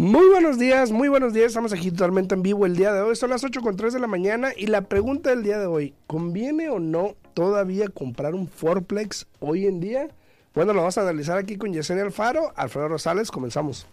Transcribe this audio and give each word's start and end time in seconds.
Muy 0.00 0.30
buenos 0.30 0.58
días, 0.58 0.92
muy 0.92 1.08
buenos 1.08 1.34
días. 1.34 1.48
Estamos 1.48 1.74
aquí 1.74 1.90
totalmente 1.90 2.34
en 2.34 2.40
vivo 2.40 2.64
el 2.64 2.74
día 2.74 2.90
de 2.90 3.02
hoy. 3.02 3.14
Son 3.16 3.28
las 3.28 3.44
8 3.44 3.60
con 3.60 3.76
3 3.76 3.92
de 3.92 4.00
la 4.00 4.06
mañana 4.06 4.48
y 4.56 4.66
la 4.68 4.80
pregunta 4.80 5.28
del 5.28 5.42
día 5.42 5.58
de 5.58 5.66
hoy, 5.66 5.92
¿conviene 6.06 6.70
o 6.70 6.78
no 6.78 7.16
todavía 7.34 7.86
comprar 7.88 8.34
un 8.34 8.48
Forplex 8.48 9.26
hoy 9.40 9.66
en 9.66 9.78
día? 9.78 10.08
Bueno, 10.54 10.72
lo 10.72 10.78
vamos 10.78 10.96
a 10.96 11.02
analizar 11.02 11.36
aquí 11.36 11.58
con 11.58 11.74
Yesenia 11.74 12.02
Alfaro, 12.02 12.50
Alfredo 12.56 12.88
Rosales. 12.88 13.30
Comenzamos. 13.30 13.86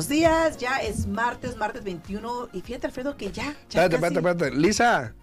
Buenos 0.00 0.08
días, 0.08 0.56
ya 0.56 0.78
es 0.78 1.06
martes, 1.06 1.58
martes 1.58 1.84
21 1.84 2.48
y 2.54 2.62
fíjate 2.62 2.86
Alfredo 2.86 3.18
que 3.18 3.32
ya, 3.32 3.54
ya 3.68 3.84
espérate, 3.84 3.96
espérate, 3.96 4.18
espérate. 4.30 4.56
Lisa, 4.56 5.14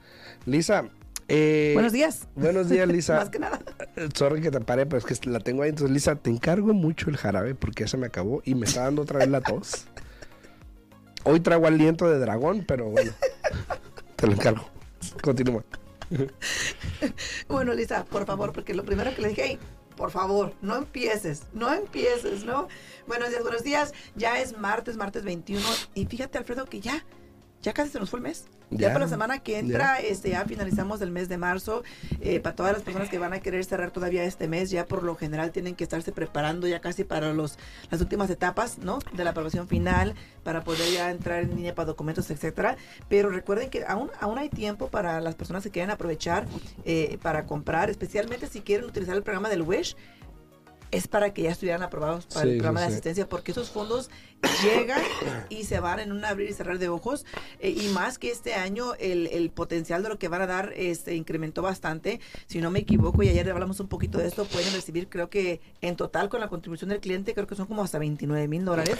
Lisa. 0.45 0.83
Eh, 1.27 1.71
buenos 1.73 1.93
días. 1.93 2.27
Buenos 2.35 2.69
días, 2.69 2.87
Lisa. 2.87 3.15
Más 3.17 3.31
que 3.31 3.39
nada. 3.39 3.59
Eh, 3.95 4.07
sorry 4.13 4.39
que 4.39 4.51
te 4.51 4.61
pare, 4.61 4.85
pero 4.85 4.99
es 4.99 5.19
que 5.19 5.29
la 5.31 5.39
tengo 5.39 5.63
ahí. 5.63 5.69
Entonces, 5.69 5.91
Lisa, 5.91 6.15
te 6.17 6.29
encargo 6.29 6.75
mucho 6.75 7.09
el 7.09 7.17
jarabe 7.17 7.55
porque 7.55 7.85
ya 7.85 7.87
se 7.87 7.97
me 7.97 8.05
acabó 8.05 8.43
y 8.45 8.53
me 8.53 8.67
está 8.67 8.83
dando 8.83 9.01
otra 9.01 9.17
vez 9.17 9.29
la 9.29 9.41
tos. 9.41 9.87
Hoy 11.23 11.39
traigo 11.39 11.65
aliento 11.65 12.07
de 12.07 12.19
dragón, 12.19 12.63
pero 12.67 12.85
bueno, 12.85 13.13
te 14.15 14.27
lo 14.27 14.33
encargo. 14.33 14.69
Continúa. 15.23 15.63
bueno, 17.47 17.73
Lisa, 17.73 18.05
por 18.05 18.27
favor, 18.27 18.53
porque 18.53 18.75
lo 18.75 18.85
primero 18.85 19.09
que 19.15 19.23
le 19.23 19.29
dije, 19.29 19.57
por 19.97 20.11
favor, 20.11 20.53
no 20.61 20.77
empieces, 20.77 21.47
no 21.51 21.73
empieces, 21.73 22.45
¿no? 22.45 22.69
Buenos 23.07 23.29
días, 23.29 23.41
buenos 23.41 23.63
días. 23.63 23.93
Ya 24.15 24.39
es 24.39 24.57
martes, 24.57 24.95
martes 24.95 25.25
21. 25.25 25.61
Y 25.95 26.05
fíjate, 26.05 26.37
Alfredo, 26.37 26.65
que 26.65 26.79
ya, 26.79 27.03
ya 27.61 27.73
casi 27.73 27.89
se 27.89 27.99
nos 27.99 28.09
fue 28.09 28.19
el 28.19 28.23
mes. 28.23 28.45
Ya, 28.69 28.89
para 28.89 29.05
la 29.05 29.07
semana 29.07 29.39
que 29.39 29.59
entra, 29.59 30.01
ya. 30.01 30.07
este, 30.07 30.31
ya 30.31 30.43
finalizamos 30.45 31.01
el 31.01 31.11
mes 31.11 31.29
de 31.29 31.37
marzo. 31.37 31.83
Eh, 32.19 32.39
para 32.39 32.55
todas 32.55 32.73
las 32.73 32.81
personas 32.81 33.09
que 33.09 33.17
van 33.17 33.33
a 33.33 33.39
querer 33.39 33.63
cerrar 33.63 33.91
todavía 33.91 34.23
este 34.25 34.47
mes, 34.47 34.69
ya 34.69 34.85
por 34.85 35.03
lo 35.03 35.15
general 35.15 35.51
tienen 35.51 35.75
que 35.75 35.83
estarse 35.83 36.11
preparando 36.11 36.67
ya 36.67 36.81
casi 36.81 37.03
para 37.03 37.33
los, 37.33 37.57
las 37.89 38.01
últimas 38.01 38.29
etapas, 38.29 38.79
¿no? 38.79 38.99
De 39.13 39.23
la 39.23 39.29
aprobación 39.29 39.67
final, 39.67 40.15
para 40.43 40.63
poder 40.63 40.91
ya 40.91 41.11
entrar 41.11 41.43
en 41.43 41.55
línea 41.55 41.75
para 41.75 41.85
documentos, 41.85 42.29
etcétera. 42.29 42.75
Pero 43.07 43.29
recuerden 43.29 43.69
que 43.69 43.85
aún, 43.87 44.11
aún 44.19 44.37
hay 44.37 44.49
tiempo 44.49 44.87
para 44.87 45.21
las 45.21 45.35
personas 45.35 45.63
que 45.63 45.71
quieran 45.71 45.91
aprovechar 45.91 46.45
eh, 46.83 47.17
para 47.21 47.45
comprar, 47.45 47.89
especialmente 47.89 48.47
si 48.47 48.61
quieren 48.61 48.85
utilizar 48.85 49.15
el 49.15 49.23
programa 49.23 49.49
del 49.49 49.61
Wish 49.61 49.95
es 50.91 51.07
para 51.07 51.33
que 51.33 51.43
ya 51.43 51.51
estuvieran 51.51 51.83
aprobados 51.83 52.25
para 52.27 52.43
sí, 52.43 52.51
el 52.51 52.57
programa 52.57 52.79
sí, 52.79 52.85
de 52.85 52.91
asistencia, 52.93 53.29
porque 53.29 53.51
esos 53.51 53.69
fondos 53.69 54.09
llegan 54.63 55.01
y 55.49 55.63
se 55.63 55.79
van 55.79 55.99
en 55.99 56.11
un 56.11 56.23
abrir 56.25 56.49
y 56.49 56.53
cerrar 56.53 56.79
de 56.79 56.89
ojos, 56.89 57.25
eh, 57.59 57.69
y 57.69 57.89
más 57.89 58.17
que 58.17 58.31
este 58.31 58.53
año 58.53 58.93
el, 58.95 59.27
el, 59.27 59.49
potencial 59.49 60.03
de 60.03 60.09
lo 60.09 60.19
que 60.19 60.27
van 60.27 60.41
a 60.41 60.47
dar 60.47 60.73
este 60.75 61.15
incrementó 61.15 61.61
bastante, 61.61 62.19
si 62.47 62.59
no 62.59 62.71
me 62.71 62.79
equivoco, 62.79 63.23
y 63.23 63.29
ayer 63.29 63.49
hablamos 63.49 63.79
un 63.79 63.87
poquito 63.87 64.17
de 64.17 64.27
esto, 64.27 64.45
pueden 64.45 64.73
recibir 64.73 65.09
creo 65.09 65.29
que 65.29 65.61
en 65.81 65.95
total 65.95 66.29
con 66.29 66.39
la 66.39 66.47
contribución 66.47 66.89
del 66.89 66.99
cliente, 66.99 67.33
creo 67.33 67.47
que 67.47 67.55
son 67.55 67.67
como 67.67 67.83
hasta 67.83 67.99
29 67.99 68.47
mil 68.47 68.65
dólares 68.65 68.97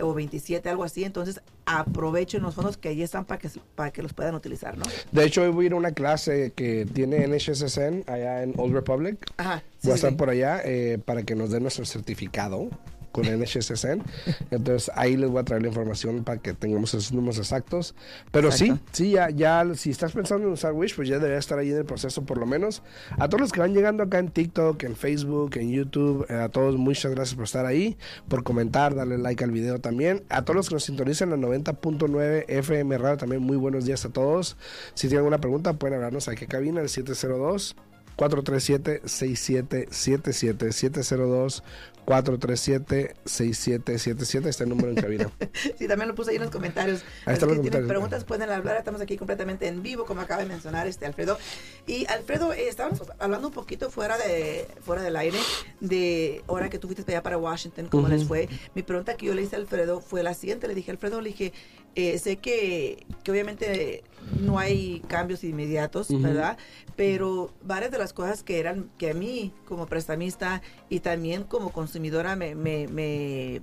o 0.00 0.12
27, 0.12 0.68
algo 0.68 0.84
así, 0.84 1.04
entonces 1.04 1.40
aprovechen 1.66 2.42
los 2.42 2.54
fondos 2.54 2.76
que 2.76 2.88
ahí 2.88 3.02
están 3.02 3.24
para 3.24 3.38
que, 3.38 3.48
para 3.74 3.92
que 3.92 4.02
los 4.02 4.12
puedan 4.12 4.34
utilizar, 4.34 4.76
¿no? 4.76 4.84
De 5.12 5.24
hecho, 5.24 5.42
hoy 5.42 5.50
voy 5.50 5.64
a 5.64 5.66
ir 5.66 5.72
a 5.72 5.76
una 5.76 5.92
clase 5.92 6.52
que 6.54 6.86
tiene 6.92 7.26
NHSSN 7.26 8.04
allá 8.06 8.42
en 8.42 8.54
Old 8.56 8.74
Republic. 8.74 9.24
Ajá. 9.36 9.62
voy 9.82 9.92
a 9.92 9.94
estar 9.94 10.16
por 10.16 10.30
allá 10.30 10.60
eh, 10.64 10.98
para 11.04 11.22
que 11.22 11.34
nos 11.34 11.50
den 11.50 11.62
nuestro 11.62 11.84
certificado 11.84 12.68
con 13.14 13.26
NHSSN. 13.26 14.02
Entonces 14.50 14.90
ahí 14.96 15.16
les 15.16 15.30
voy 15.30 15.40
a 15.40 15.44
traer 15.44 15.62
la 15.62 15.68
información 15.68 16.24
para 16.24 16.40
que 16.40 16.52
tengamos 16.52 16.92
esos 16.94 17.12
números 17.12 17.38
exactos. 17.38 17.94
Pero 18.32 18.48
Exacto. 18.48 18.74
sí, 18.90 19.04
sí, 19.04 19.10
ya, 19.12 19.30
ya, 19.30 19.64
si 19.76 19.90
estás 19.90 20.12
pensando 20.12 20.48
en 20.48 20.52
usar 20.52 20.72
Wish, 20.72 20.96
pues 20.96 21.08
ya 21.08 21.20
debería 21.20 21.38
estar 21.38 21.56
ahí 21.56 21.70
en 21.70 21.76
el 21.76 21.84
proceso 21.84 22.22
por 22.22 22.38
lo 22.38 22.46
menos. 22.46 22.82
A 23.16 23.28
todos 23.28 23.40
los 23.40 23.52
que 23.52 23.60
van 23.60 23.72
llegando 23.72 24.02
acá 24.02 24.18
en 24.18 24.30
TikTok, 24.30 24.82
en 24.82 24.96
Facebook, 24.96 25.56
en 25.56 25.70
YouTube, 25.70 26.26
eh, 26.28 26.34
a 26.34 26.48
todos 26.48 26.76
muchas 26.76 27.12
gracias 27.12 27.36
por 27.36 27.44
estar 27.44 27.66
ahí, 27.66 27.96
por 28.28 28.42
comentar, 28.42 28.96
darle 28.96 29.16
like 29.16 29.44
al 29.44 29.52
video 29.52 29.80
también. 29.80 30.24
A 30.28 30.42
todos 30.42 30.56
los 30.56 30.68
que 30.68 30.74
nos 30.74 30.82
sintonizan 30.82 31.32
en 31.32 31.40
la 31.40 31.46
90.9 31.46 32.46
FM 32.48 32.98
Radio 32.98 33.16
también 33.16 33.42
muy 33.42 33.56
buenos 33.56 33.84
días 33.84 34.04
a 34.04 34.08
todos. 34.08 34.56
Si 34.94 35.06
tienen 35.06 35.18
alguna 35.18 35.38
pregunta 35.38 35.74
pueden 35.74 35.94
hablarnos 35.94 36.26
aquí 36.26 36.46
a 36.46 36.48
cabina 36.48 36.80
el 36.80 36.88
702 36.88 37.76
437-6777 38.16 40.72
702 40.72 41.62
437-6777 42.04 44.46
este 44.46 44.66
número 44.66 44.90
en 44.90 44.96
cabina. 44.96 45.30
sí, 45.78 45.88
también 45.88 46.08
lo 46.08 46.14
puse 46.14 46.30
ahí 46.30 46.36
en 46.36 46.42
los 46.42 46.50
comentarios. 46.50 47.02
Ahí 47.24 47.32
están 47.34 47.48
los, 47.48 47.56
los 47.58 47.70
tienen 47.70 47.88
preguntas 47.88 48.24
pueden 48.24 48.50
hablar, 48.50 48.76
estamos 48.76 49.00
aquí 49.00 49.16
completamente 49.16 49.66
en 49.68 49.82
vivo, 49.82 50.04
como 50.04 50.20
acaba 50.20 50.42
de 50.42 50.48
mencionar 50.48 50.86
este 50.86 51.06
Alfredo. 51.06 51.38
Y 51.86 52.04
Alfredo, 52.06 52.52
eh, 52.52 52.68
estábamos 52.68 53.00
hablando 53.18 53.48
un 53.48 53.54
poquito 53.54 53.90
fuera 53.90 54.16
de 54.18 54.68
fuera 54.82 55.02
del 55.02 55.16
aire 55.16 55.38
de 55.80 56.44
ahora 56.46 56.70
que 56.70 56.78
tú 56.78 56.86
fuiste 56.88 57.10
allá 57.10 57.22
para 57.22 57.38
Washington, 57.38 57.88
cómo 57.90 58.04
uh 58.04 58.08
-huh. 58.08 58.10
les 58.10 58.24
fue. 58.24 58.48
Mi 58.74 58.82
pregunta 58.82 59.16
que 59.16 59.26
yo 59.26 59.34
le 59.34 59.42
hice 59.42 59.56
a 59.56 59.58
Alfredo 59.58 60.00
fue 60.00 60.22
la 60.22 60.34
siguiente, 60.34 60.68
le 60.68 60.74
dije, 60.74 60.90
Alfredo, 60.90 61.20
le 61.20 61.30
dije, 61.30 61.52
eh, 61.94 62.18
sé 62.18 62.36
que, 62.36 63.06
que 63.22 63.30
obviamente 63.30 64.02
no 64.40 64.58
hay 64.58 65.00
cambios 65.08 65.44
inmediatos, 65.44 66.10
uh 66.10 66.14
-huh. 66.14 66.22
¿verdad? 66.22 66.58
Pero 66.96 67.52
varias 67.62 67.90
de 67.90 67.98
las 67.98 68.12
cosas 68.12 68.42
que 68.42 68.58
eran, 68.58 68.90
que 68.98 69.10
a 69.10 69.14
mí 69.14 69.52
como 69.66 69.86
prestamista 69.86 70.62
y 70.88 71.00
también 71.00 71.44
como 71.44 71.72
consumidora 71.72 72.36
me, 72.36 72.54
me, 72.54 72.88
me 72.88 73.60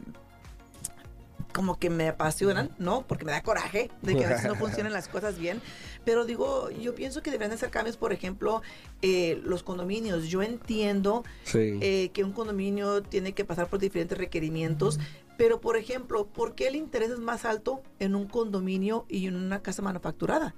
como 1.54 1.78
que 1.78 1.90
me 1.90 2.10
apasionan, 2.10 2.72
¿no? 2.78 3.06
Porque 3.08 3.26
me 3.26 3.32
da 3.32 3.42
coraje 3.42 3.92
de 4.02 4.16
que 4.16 4.26
a 4.26 4.30
veces 4.30 4.46
no 4.46 4.56
funcionen 4.56 4.94
las 4.94 5.08
cosas 5.08 5.38
bien. 5.38 5.62
Pero 6.03 6.25
digo, 6.25 6.69
yo 6.72 6.95
pienso 6.95 7.22
que 7.22 7.31
deberían 7.31 7.56
hacer 7.56 7.69
cambios, 7.69 7.97
por 7.97 8.12
ejemplo, 8.12 8.62
eh, 9.01 9.39
los 9.44 9.63
condominios. 9.63 10.28
Yo 10.28 10.41
entiendo 10.41 11.23
sí. 11.44 11.78
eh, 11.81 12.09
que 12.13 12.23
un 12.23 12.31
condominio 12.31 13.03
tiene 13.03 13.34
que 13.34 13.45
pasar 13.45 13.67
por 13.67 13.79
diferentes 13.79 14.17
requerimientos, 14.17 15.00
pero, 15.38 15.62
por 15.62 15.78
ejemplo, 15.78 16.28
¿por 16.28 16.56
qué 16.56 16.67
el 16.67 16.75
interés 16.75 17.12
es 17.12 17.19
más 17.19 17.45
alto 17.45 17.81
en 18.00 18.16
un 18.16 18.28
condominio 18.28 19.06
y 19.09 19.28
en 19.28 19.35
una 19.35 19.62
casa 19.62 19.81
manufacturada? 19.81 20.56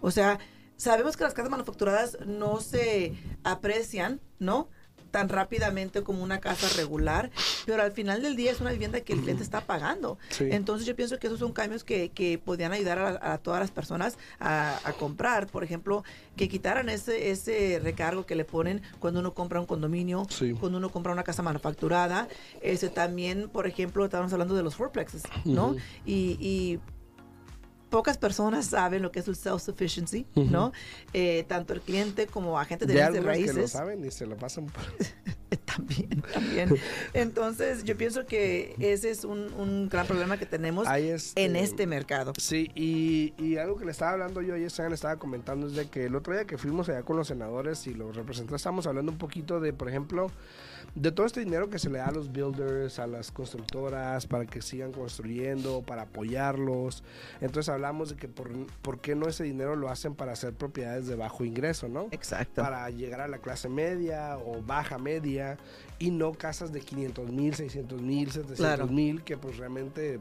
O 0.00 0.10
sea, 0.10 0.38
sabemos 0.76 1.16
que 1.16 1.24
las 1.24 1.34
casas 1.34 1.50
manufacturadas 1.50 2.18
no 2.24 2.60
se 2.60 3.14
aprecian, 3.42 4.20
¿no? 4.38 4.68
Tan 5.16 5.30
rápidamente 5.30 6.02
como 6.02 6.22
una 6.22 6.40
casa 6.40 6.68
regular, 6.76 7.30
pero 7.64 7.82
al 7.82 7.92
final 7.92 8.20
del 8.20 8.36
día 8.36 8.52
es 8.52 8.60
una 8.60 8.70
vivienda 8.70 9.00
que 9.00 9.14
el 9.14 9.22
cliente 9.22 9.42
está 9.42 9.62
pagando. 9.62 10.18
Sí. 10.28 10.46
Entonces 10.50 10.86
yo 10.86 10.94
pienso 10.94 11.18
que 11.18 11.28
esos 11.28 11.38
son 11.38 11.54
cambios 11.54 11.84
que, 11.84 12.10
que 12.10 12.36
podrían 12.36 12.72
ayudar 12.72 12.98
a, 12.98 13.32
a 13.32 13.38
todas 13.38 13.60
las 13.60 13.70
personas 13.70 14.18
a, 14.40 14.78
a, 14.84 14.92
comprar. 14.92 15.46
Por 15.46 15.64
ejemplo, 15.64 16.04
que 16.36 16.50
quitaran 16.50 16.90
ese, 16.90 17.30
ese 17.30 17.80
recargo 17.82 18.26
que 18.26 18.34
le 18.34 18.44
ponen 18.44 18.82
cuando 18.98 19.20
uno 19.20 19.32
compra 19.32 19.58
un 19.58 19.64
condominio, 19.64 20.26
sí. 20.28 20.52
cuando 20.52 20.76
uno 20.76 20.90
compra 20.90 21.14
una 21.14 21.24
casa 21.24 21.42
manufacturada. 21.42 22.28
Ese 22.60 22.90
también, 22.90 23.48
por 23.48 23.66
ejemplo, 23.66 24.04
estábamos 24.04 24.34
hablando 24.34 24.54
de 24.54 24.64
los 24.64 24.76
fourplexes, 24.76 25.22
¿no? 25.46 25.68
Uh 25.68 25.76
-huh. 25.76 25.82
y, 26.04 26.36
y 26.40 26.80
pocas 27.90 28.18
personas 28.18 28.66
saben 28.66 29.02
lo 29.02 29.10
que 29.12 29.20
es 29.20 29.28
el 29.28 29.36
self-sufficiency, 29.36 30.26
uh 30.34 30.40
-huh. 30.40 30.50
¿no? 30.50 30.72
Eh, 31.12 31.44
tanto 31.48 31.72
el 31.72 31.80
cliente 31.80 32.26
como 32.26 32.58
agentes 32.58 32.88
de 32.88 32.94
de 32.94 33.20
raíces. 33.20 33.54
que 33.54 33.60
lo 33.62 33.68
saben 33.68 34.04
y 34.04 34.10
se 34.10 34.26
lo 34.26 34.36
pasan 34.36 34.66
por... 34.66 34.82
también, 35.76 36.22
también. 36.32 36.76
Entonces, 37.12 37.84
yo 37.84 37.96
pienso 37.96 38.26
que 38.26 38.74
ese 38.78 39.10
es 39.10 39.24
un, 39.24 39.52
un 39.54 39.88
gran 39.88 40.06
problema 40.06 40.36
que 40.38 40.46
tenemos 40.46 40.86
este, 40.88 41.44
en 41.44 41.56
este 41.56 41.86
mercado. 41.86 42.32
Sí, 42.38 42.70
y, 42.74 43.34
y, 43.38 43.56
algo 43.56 43.76
que 43.76 43.84
le 43.84 43.90
estaba 43.90 44.12
hablando 44.12 44.42
yo 44.42 44.54
ayer, 44.54 44.70
le 44.88 44.94
estaba 44.94 45.16
comentando, 45.16 45.66
es 45.66 45.74
de 45.74 45.88
que 45.88 46.06
el 46.06 46.14
otro 46.14 46.32
día 46.32 46.44
que 46.44 46.58
fuimos 46.58 46.88
allá 46.88 47.02
con 47.02 47.16
los 47.16 47.28
senadores 47.28 47.86
y 47.86 47.94
los 47.94 48.14
representantes, 48.16 48.60
estábamos 48.60 48.86
hablando 48.86 49.12
un 49.12 49.18
poquito 49.18 49.60
de, 49.60 49.72
por 49.72 49.88
ejemplo, 49.88 50.30
de 50.94 51.12
todo 51.12 51.26
este 51.26 51.40
dinero 51.40 51.68
que 51.68 51.78
se 51.78 51.90
le 51.90 51.98
da 51.98 52.06
a 52.06 52.12
los 52.12 52.32
builders, 52.32 52.98
a 52.98 53.06
las 53.06 53.30
constructoras, 53.30 54.26
para 54.26 54.46
que 54.46 54.62
sigan 54.62 54.92
construyendo, 54.92 55.82
para 55.82 56.02
apoyarlos. 56.02 57.02
Entonces 57.40 57.68
hablamos 57.68 58.10
de 58.10 58.16
que 58.16 58.28
por, 58.28 58.50
por 58.82 59.00
qué 59.00 59.14
no 59.14 59.28
ese 59.28 59.44
dinero 59.44 59.76
lo 59.76 59.90
hacen 59.90 60.14
para 60.14 60.32
hacer 60.32 60.54
propiedades 60.54 61.06
de 61.06 61.16
bajo 61.16 61.44
ingreso, 61.44 61.88
¿no? 61.88 62.08
Exacto. 62.12 62.62
Para 62.62 62.88
llegar 62.88 63.20
a 63.20 63.28
la 63.28 63.38
clase 63.38 63.68
media 63.68 64.38
o 64.38 64.62
baja 64.62 64.98
media 64.98 65.58
y 65.98 66.10
no 66.10 66.32
casas 66.32 66.72
de 66.72 66.80
500 66.80 67.30
mil, 67.30 67.54
600 67.54 68.00
mil, 68.00 68.30
700 68.30 68.90
mil, 68.90 69.10
claro. 69.12 69.24
que 69.24 69.36
pues 69.36 69.56
realmente 69.56 70.20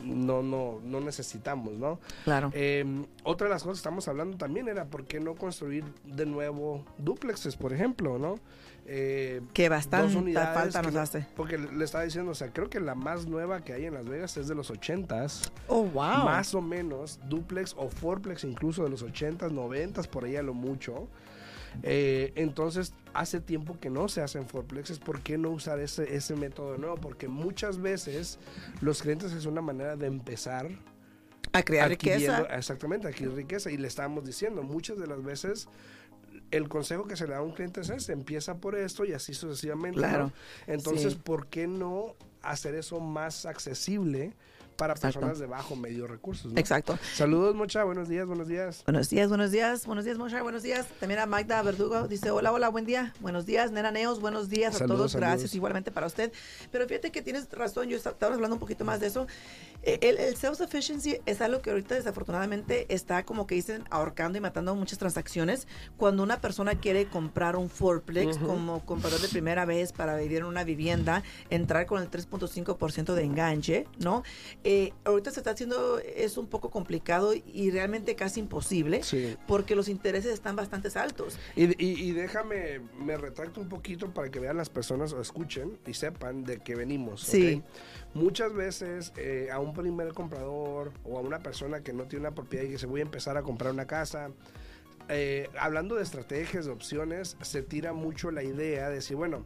no, 0.00 0.42
no, 0.42 0.80
no 0.82 1.00
necesitamos, 1.00 1.74
¿no? 1.74 1.98
Claro. 2.24 2.50
Eh, 2.54 2.84
otra 3.22 3.48
de 3.48 3.54
las 3.54 3.62
cosas 3.62 3.78
que 3.78 3.80
estamos 3.80 4.08
hablando 4.08 4.36
también 4.36 4.68
era 4.68 4.86
por 4.86 5.04
qué 5.06 5.20
no 5.20 5.34
construir 5.34 5.84
de 6.04 6.26
nuevo 6.26 6.84
duplexes, 6.98 7.56
por 7.56 7.72
ejemplo, 7.72 8.18
¿no? 8.18 8.38
Eh, 8.86 9.40
que 9.54 9.68
bastante 9.70 10.34
falta 10.34 10.82
nos 10.82 10.94
hace. 10.96 11.26
Porque 11.36 11.56
le 11.56 11.84
estaba 11.84 12.04
diciendo, 12.04 12.32
o 12.32 12.34
sea, 12.34 12.52
creo 12.52 12.68
que 12.68 12.80
la 12.80 12.94
más 12.94 13.26
nueva 13.26 13.64
que 13.64 13.72
hay 13.72 13.86
en 13.86 13.94
Las 13.94 14.06
Vegas 14.06 14.36
es 14.36 14.46
de 14.46 14.54
los 14.54 14.70
80s. 14.70 15.50
Oh, 15.68 15.84
wow. 15.84 16.24
Más 16.24 16.54
o 16.54 16.60
menos, 16.60 17.18
duplex 17.28 17.74
o 17.78 17.88
fourplex 17.88 18.44
incluso 18.44 18.84
de 18.84 18.90
los 18.90 19.04
80s, 19.04 19.50
90s, 19.50 20.06
por 20.08 20.24
ahí 20.24 20.36
a 20.36 20.42
lo 20.42 20.52
mucho. 20.52 21.08
Eh, 21.82 22.32
entonces, 22.36 22.94
hace 23.12 23.40
tiempo 23.40 23.78
que 23.80 23.90
no 23.90 24.08
se 24.08 24.22
hacen 24.22 24.46
fourplexes, 24.46 24.98
¿por 24.98 25.20
qué 25.20 25.38
no 25.38 25.50
usar 25.50 25.80
ese, 25.80 26.14
ese 26.14 26.36
método 26.36 26.78
nuevo? 26.78 26.96
Porque 26.96 27.28
muchas 27.28 27.80
veces 27.80 28.38
los 28.80 29.02
clientes 29.02 29.32
es 29.32 29.46
una 29.46 29.60
manera 29.60 29.96
de 29.96 30.06
empezar 30.06 30.68
a 31.52 31.62
crear 31.62 31.88
riqueza. 31.88 32.42
Exactamente, 32.56 33.08
aquí 33.08 33.26
riqueza. 33.26 33.70
Y 33.70 33.76
le 33.76 33.88
estábamos 33.88 34.24
diciendo, 34.24 34.62
muchas 34.62 34.98
de 34.98 35.06
las 35.06 35.22
veces 35.22 35.68
el 36.50 36.68
consejo 36.68 37.06
que 37.06 37.16
se 37.16 37.26
le 37.26 37.32
da 37.32 37.38
a 37.38 37.42
un 37.42 37.52
cliente 37.52 37.80
es 37.80 37.90
ese, 37.90 38.12
empieza 38.12 38.56
por 38.56 38.76
esto 38.76 39.04
y 39.04 39.12
así 39.12 39.34
sucesivamente. 39.34 39.98
Claro. 39.98 40.32
Entonces, 40.66 41.14
¿por 41.14 41.46
qué 41.46 41.66
no 41.66 42.16
hacer 42.42 42.74
eso 42.74 43.00
más 43.00 43.46
accesible? 43.46 44.34
Para 44.76 44.94
personas 44.94 45.38
de 45.38 45.46
bajo 45.46 45.76
medio 45.76 46.06
recursos. 46.06 46.52
Exacto. 46.56 46.98
Saludos, 47.14 47.54
Mocha. 47.54 47.84
Buenos 47.84 48.08
días, 48.08 48.26
buenos 48.26 48.48
días. 48.48 48.82
Buenos 48.84 49.10
días, 49.10 49.28
buenos 49.28 49.50
días. 49.50 49.86
Buenos 49.86 50.04
días, 50.04 50.18
Mocha. 50.18 50.42
Buenos 50.42 50.62
días. 50.62 50.86
También 51.00 51.20
a 51.20 51.26
Magda 51.26 51.62
Verdugo. 51.62 52.08
Dice, 52.08 52.30
hola, 52.30 52.52
hola, 52.52 52.68
buen 52.68 52.84
día. 52.84 53.12
Buenos 53.20 53.46
días, 53.46 53.72
Nena 53.72 53.90
Neos. 53.90 54.20
Buenos 54.20 54.48
días 54.48 54.80
a 54.80 54.86
todos. 54.86 55.14
Gracias 55.14 55.54
igualmente 55.54 55.90
para 55.90 56.06
usted. 56.06 56.32
Pero 56.70 56.86
fíjate 56.86 57.10
que 57.10 57.22
tienes 57.22 57.48
razón. 57.50 57.88
Yo 57.88 57.96
estaba 57.96 58.34
hablando 58.34 58.56
un 58.56 58.60
poquito 58.60 58.84
más 58.84 59.00
de 59.00 59.06
eso. 59.06 59.26
Eh, 59.82 59.98
el, 60.00 60.18
el 60.18 60.36
self-sufficiency 60.36 61.20
es 61.26 61.40
algo 61.40 61.60
que 61.60 61.70
ahorita 61.70 61.94
desafortunadamente 61.94 62.86
está 62.92 63.24
como 63.24 63.46
que 63.46 63.54
dicen 63.54 63.84
ahorcando 63.90 64.38
y 64.38 64.40
matando 64.40 64.74
muchas 64.74 64.98
transacciones. 64.98 65.68
Cuando 65.96 66.22
una 66.22 66.40
persona 66.40 66.74
quiere 66.74 67.06
comprar 67.06 67.56
un 67.56 67.68
fourplex 67.68 68.38
como 68.38 68.84
comprador 68.84 69.20
de 69.20 69.28
primera 69.28 69.64
vez 69.64 69.92
para 69.92 70.16
vivir 70.16 70.38
en 70.38 70.44
una 70.44 70.64
vivienda, 70.64 71.22
entrar 71.50 71.86
con 71.86 72.02
el 72.02 72.10
3.5% 72.10 73.14
de 73.14 73.24
enganche, 73.24 73.86
¿no? 73.98 74.22
Eh, 74.66 74.94
ahorita 75.04 75.30
se 75.30 75.40
está 75.40 75.50
haciendo, 75.50 75.98
es 75.98 76.38
un 76.38 76.46
poco 76.46 76.70
complicado 76.70 77.34
y 77.34 77.70
realmente 77.70 78.16
casi 78.16 78.40
imposible 78.40 79.02
porque 79.46 79.76
los 79.76 79.88
intereses 79.88 80.32
están 80.32 80.56
bastante 80.56 80.88
altos. 80.98 81.38
Y, 81.54 82.12
déjame, 82.12 82.80
me 82.98 83.18
retracto 83.18 83.60
un 83.60 83.68
poquito 83.68 84.12
para 84.14 84.30
que 84.30 84.40
vean 84.40 84.56
las 84.56 84.70
personas 84.70 85.12
o 85.12 85.20
escuchen 85.20 85.78
y 85.86 85.92
sepan 85.92 86.44
de 86.44 86.60
qué 86.60 86.74
venimos. 86.74 87.22
Sí. 87.22 87.62
Muchas 88.14 88.54
veces 88.54 89.12
eh, 89.16 89.48
a 89.52 89.60
un 89.60 89.74
primer 89.74 90.14
comprador 90.14 90.92
o 91.04 91.18
a 91.18 91.20
una 91.20 91.40
persona 91.40 91.82
que 91.82 91.92
no 91.92 92.04
tiene 92.04 92.26
una 92.26 92.34
propiedad 92.34 92.64
y 92.64 92.70
que 92.70 92.78
se 92.78 92.86
voy 92.86 93.00
a 93.00 93.02
empezar 93.02 93.36
a 93.36 93.42
comprar 93.42 93.72
una 93.72 93.86
casa, 93.86 94.30
eh, 95.08 95.50
hablando 95.58 95.96
de 95.96 96.02
estrategias, 96.02 96.64
de 96.64 96.72
opciones, 96.72 97.36
se 97.42 97.62
tira 97.62 97.92
mucho 97.92 98.30
la 98.30 98.42
idea 98.42 98.88
de 98.88 98.96
decir, 98.96 99.16
bueno, 99.16 99.44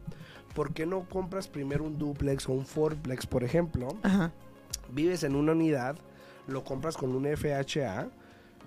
¿por 0.55 0.73
qué 0.73 0.85
no 0.85 1.07
compras 1.09 1.49
primero 1.49 1.83
un 1.83 1.97
duplex 1.97 2.47
o 2.47 2.53
un 2.53 2.65
fourplex, 2.65 3.27
por 3.27 3.43
ejemplo? 3.43 3.89
Vives 4.91 5.23
en 5.23 5.35
una 5.35 5.51
unidad, 5.53 5.97
lo 6.47 6.63
compras 6.63 6.97
con 6.97 7.15
un 7.15 7.25
FHA. 7.25 8.09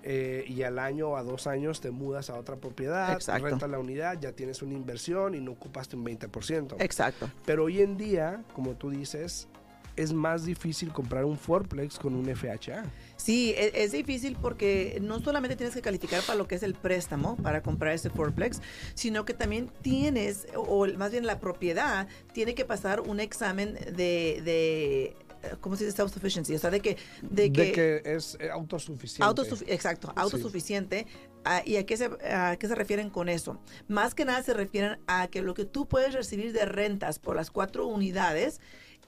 Eh, 0.05 0.43
y 0.49 0.63
al 0.63 0.79
año 0.79 1.11
o 1.11 1.15
a 1.15 1.23
dos 1.23 1.47
años 1.47 1.79
te 1.79 1.89
mudas 1.89 2.29
a 2.29 2.37
otra 2.37 2.57
propiedad, 2.57 3.17
rentas 3.39 3.69
la 3.69 3.79
unidad, 3.79 4.19
ya 4.19 4.33
tienes 4.33 4.61
una 4.61 4.73
inversión 4.73 5.33
y 5.33 5.39
no 5.39 5.51
ocupaste 5.51 5.95
un 5.95 6.03
20%. 6.03 6.75
Exacto. 6.79 7.31
Pero 7.45 7.63
hoy 7.63 7.79
en 7.79 7.95
día, 7.95 8.43
como 8.53 8.75
tú 8.75 8.89
dices, 8.89 9.47
es 9.95 10.13
más 10.13 10.45
difícil 10.45 10.91
comprar 10.91 11.25
un 11.25 11.37
fourplex 11.37 11.99
con 11.99 12.15
un 12.15 12.25
FHA. 12.35 12.83
Sí, 13.15 13.53
es, 13.57 13.71
es, 13.75 13.91
difícil 13.91 14.35
porque 14.41 14.97
no 15.01 15.19
solamente 15.19 15.55
tienes 15.55 15.75
que 15.75 15.81
calificar 15.81 16.21
para 16.23 16.37
lo 16.37 16.47
que 16.47 16.55
es 16.55 16.63
el 16.63 16.73
préstamo 16.73 17.35
para 17.37 17.61
comprar 17.61 17.93
ese 17.93 18.09
fourplex, 18.09 18.61
sino 18.95 19.25
que 19.25 19.33
también 19.33 19.69
tienes, 19.81 20.47
o 20.55 20.87
más 20.97 21.11
bien 21.11 21.25
la 21.25 21.39
propiedad, 21.39 22.07
tiene 22.33 22.55
que 22.55 22.65
pasar 22.65 23.01
un 23.01 23.19
examen 23.19 23.75
de, 23.75 24.41
de 24.43 25.15
¿cómo 25.61 25.75
se 25.75 25.85
dice 25.85 25.97
self-sufficiency? 25.97 26.55
O 26.55 26.59
sea, 26.59 26.69
de 26.69 26.79
que... 26.79 26.97
De, 27.21 27.51
que, 27.51 28.01
es 28.05 28.37
eh, 28.39 28.49
autosuficiente. 28.49 29.73
exacto, 29.73 30.13
autosuficiente. 30.15 31.07
Ah, 31.45 31.61
¿Y 31.65 31.75
a 31.75 31.85
qué, 31.85 31.97
se, 31.97 32.05
a 32.05 32.55
qué 32.57 32.67
se 32.67 32.75
refieren 32.75 33.09
con 33.09 33.29
eso? 33.29 33.59
Más 33.87 34.15
que 34.15 34.25
nada 34.25 34.41
se 34.43 34.53
refieren 34.53 34.99
a 35.07 35.27
que 35.27 35.41
lo 35.41 35.53
que 35.53 35.65
tú 35.65 35.87
puedes 35.87 36.13
recibir 36.13 36.53
de 36.53 36.65
rentas 36.65 37.19
por 37.19 37.35
las 37.35 37.51
cuatro 37.51 37.87
unidades 37.87 38.61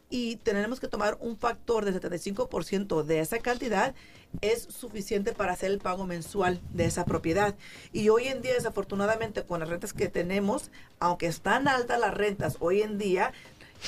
y 0.10 0.36
tenemos 0.38 0.80
que 0.80 0.88
tomar 0.88 1.18
un 1.20 1.38
factor 1.38 1.84
del 1.86 2.00
75% 2.00 3.04
de 3.04 3.20
esa 3.20 3.40
cantidad 3.40 3.96
es 4.42 4.64
suficiente 4.64 5.34
para 5.34 5.54
hacer 5.54 5.72
el 5.72 5.80
pago 5.80 6.06
mensual 6.06 6.62
de 6.74 6.86
esa 6.86 7.06
propiedad. 7.06 7.56
Y 7.92 8.10
hoy 8.10 8.28
en 8.28 8.42
día, 8.42 8.54
desafortunadamente, 8.54 9.44
con 9.44 9.60
las 9.60 9.70
rentas 9.70 9.94
que 9.94 10.10
tenemos, 10.10 10.72
aunque 11.00 11.28
están 11.28 11.68
altas 11.68 12.00
las 12.00 12.14
rentas 12.14 12.58
hoy 12.60 12.82
en 12.82 12.98
día, 12.98 13.34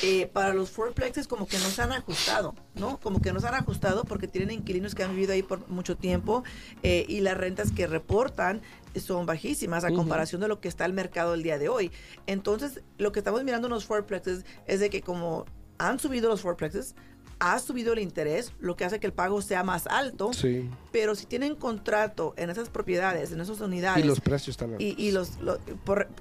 eh, 0.04 0.28
para 0.28 0.54
los 0.54 0.70
fourplexes 0.70 1.28
como 1.28 1.48
que 1.48 1.58
no 1.58 1.66
se 1.66 1.82
han 1.82 1.92
ajustado, 1.92 2.54
¿no? 2.76 3.00
Como 3.00 3.22
que 3.22 3.34
no 3.34 3.40
se 3.40 3.48
han 3.48 3.56
ajustado 3.56 4.04
porque 4.04 4.28
tienen 4.28 4.52
inquilinos 4.52 4.94
que 4.94 5.04
han 5.04 5.12
vivido 5.12 5.34
ahí 5.34 5.42
por 5.44 5.68
mucho 5.70 5.98
tiempo 5.98 6.44
eh, 6.84 7.06
y 7.08 7.22
las 7.22 7.36
rentas 7.38 7.72
que 7.72 7.88
reportan 7.88 8.62
son 8.96 9.26
bajísimas 9.26 9.84
a 9.84 9.92
comparación 9.92 10.42
de 10.42 10.48
lo 10.48 10.60
que 10.60 10.68
está 10.68 10.86
el 10.86 10.94
mercado 10.94 11.34
el 11.34 11.44
día 11.44 11.58
de 11.58 11.70
hoy. 11.70 11.92
Entonces, 12.26 12.82
lo 12.98 13.12
que 13.12 13.20
estamos 13.20 13.44
mirando 13.44 13.68
en 13.68 13.74
los 13.74 13.86
fourplexes 13.86 14.46
es 14.66 14.80
de 14.80 14.90
que 14.90 15.02
como 15.02 15.46
han 15.78 16.00
subido 16.00 16.30
los 16.30 16.42
fourplexes, 16.42 16.96
ha 17.40 17.60
subido 17.60 17.94
el 17.94 18.00
interés, 18.00 18.54
lo 18.60 18.76
que 18.76 18.86
hace 18.86 19.00
que 19.00 19.08
el 19.08 19.14
pago 19.14 19.42
sea 19.42 19.64
más 19.64 19.88
alto. 19.88 20.34
Sí. 20.34 20.70
Pero 20.92 21.16
si 21.16 21.26
tienen 21.26 21.56
contrato 21.56 22.34
en 22.38 22.50
esas 22.50 22.70
propiedades, 22.70 23.32
en 23.32 23.42
esas 23.42 23.62
unidades. 23.62 24.04
Y 24.04 24.08
los 24.08 24.20
precios 24.20 24.58
también. 24.58 24.96
Y, 24.98 25.12
los, 25.12 25.34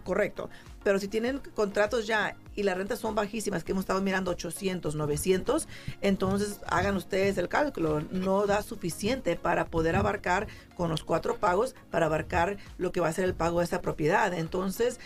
correcto. 0.04 0.50
Pero 0.84 1.00
si 1.00 1.08
tienen 1.08 1.40
contratos 1.54 2.06
ya 2.06 2.36
y 2.54 2.62
las 2.62 2.76
rentas 2.76 3.00
son 3.00 3.14
bajísimas, 3.14 3.64
que 3.64 3.72
hemos 3.72 3.82
estado 3.82 4.00
mirando 4.02 4.30
800, 4.30 4.94
900, 4.94 5.66
entonces 6.00 6.60
hagan 6.68 6.96
ustedes 6.96 7.38
el 7.38 7.48
cálculo. 7.48 8.02
No 8.12 8.46
da 8.46 8.62
suficiente 8.62 9.36
para 9.36 9.66
poder 9.66 9.96
abarcar 9.96 10.46
con 10.76 10.90
los 10.90 11.02
cuatro 11.02 11.38
pagos, 11.38 11.74
para 11.90 12.06
abarcar 12.06 12.58
lo 12.78 12.92
que 12.92 13.00
va 13.00 13.08
a 13.08 13.12
ser 13.12 13.24
el 13.24 13.34
pago 13.34 13.58
de 13.58 13.64
esa 13.64 13.80
propiedad. 13.80 14.32
Entonces, 14.32 15.00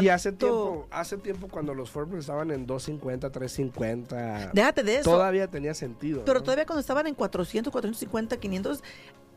y 0.00 0.08
hace 0.08 0.32
tiempo, 0.32 0.88
hace 0.90 1.16
tiempo 1.16 1.48
cuando 1.48 1.74
los 1.74 1.90
Forbes 1.90 2.20
estaban 2.20 2.50
en 2.50 2.66
250, 2.66 3.30
350. 3.30 4.50
Déjate 4.52 4.82
de 4.82 4.96
eso. 4.96 5.10
Todavía 5.10 5.48
tenía 5.48 5.74
sentido. 5.74 6.24
Pero 6.24 6.42
todavía 6.42 6.66
cuando 6.66 6.80
estaban 6.80 7.06
en 7.06 7.14
400, 7.14 7.72
450, 7.72 8.36
500, 8.36 8.82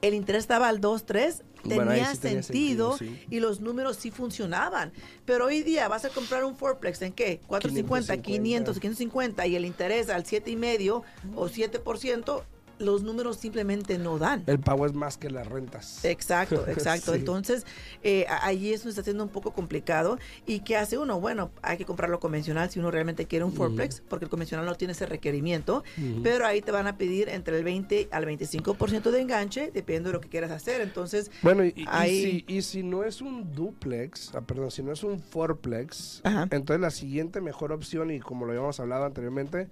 el 0.02 0.14
interés 0.14 0.42
estaba 0.42 0.68
al 0.68 0.80
2, 0.80 1.06
3, 1.06 1.44
tenía, 1.68 2.16
sentido, 2.16 2.98
y 3.30 3.40
los 3.40 3.62
números 3.62 3.98
sí 3.98 4.12
funcionaban. 4.12 4.92
Pero 5.26 5.46
hoy 5.46 5.64
día 5.64 5.88
vas 5.88 6.06
a 6.06 6.10
comprar 6.10 6.46
un 6.46 6.56
fourplex 6.56 7.02
en 7.02 7.14
qué? 7.14 7.42
450, 7.48 8.18
500, 8.18 8.80
550 8.80 9.48
y 9.48 9.56
el 9.56 9.66
interés 9.66 10.10
al 10.10 10.24
7,5 10.24 11.04
o 11.36 11.48
7%, 11.48 12.44
los 12.80 13.04
números 13.04 13.38
simplemente 13.38 13.98
no 13.98 14.18
dan. 14.18 14.44
El 14.48 14.60
pago 14.60 14.86
es 14.86 14.94
más 14.94 15.18
que 15.18 15.30
las 15.30 15.48
rentas. 15.48 16.04
Exacto, 16.06 16.66
exacto. 16.68 17.14
Entonces, 17.14 17.66
eh, 18.04 18.26
allí 18.42 18.74
eso 18.74 18.90
está 18.90 19.04
siendo 19.04 19.24
un 19.24 19.30
poco 19.30 19.52
complicado. 19.52 20.20
¿Y 20.46 20.60
qué 20.62 20.78
hace 20.78 20.98
uno? 20.98 21.20
Bueno, 21.20 21.52
hay 21.62 21.78
que 21.78 21.86
comprarlo 21.86 22.20
convencional 22.20 22.70
si 22.70 22.80
uno 22.80 22.92
realmente 22.92 23.26
quiere 23.26 23.46
un 23.46 23.54
fourplex, 23.54 24.02
porque 24.08 24.26
el 24.26 24.30
convencional 24.30 24.66
no 24.66 24.76
tiene 24.76 24.94
ese 24.94 25.06
requerimiento, 25.06 25.84
pero 26.24 26.46
ahí 26.46 26.62
te 26.62 26.72
van 26.72 26.88
a 26.88 26.98
pedir 26.98 27.30
entre 27.30 27.58
el 27.58 27.64
20 27.64 28.10
al 28.12 28.26
25% 28.26 29.12
de 29.12 29.22
enganche, 29.22 29.72
dependiendo 29.74 30.10
de 30.10 30.14
lo 30.14 30.22
que 30.22 30.30
quieras 30.30 30.52
hacer. 30.52 30.82
Entonces, 30.82 31.32
bueno, 31.42 31.64
y, 31.66 31.86
si, 32.06 32.46
y 32.48 32.62
si, 32.62 32.84
no 32.84 33.04
es 33.04 33.22
un 33.22 33.54
duplex, 33.54 34.34
ah, 34.36 34.42
perdón, 34.42 34.72
si 34.72 34.84
no 34.84 34.92
es 34.92 35.04
un 35.04 35.20
fourplex, 35.20 36.22
entonces 36.52 36.80
la 36.80 36.92
siguiente 36.92 37.42
mejor 37.42 37.72
opción, 37.72 38.12
y 38.12 38.20
como 38.20 38.46
lo 38.46 38.52
habíamos 38.52 38.80
hablado 38.80 39.06
anteriormente, 39.06 39.68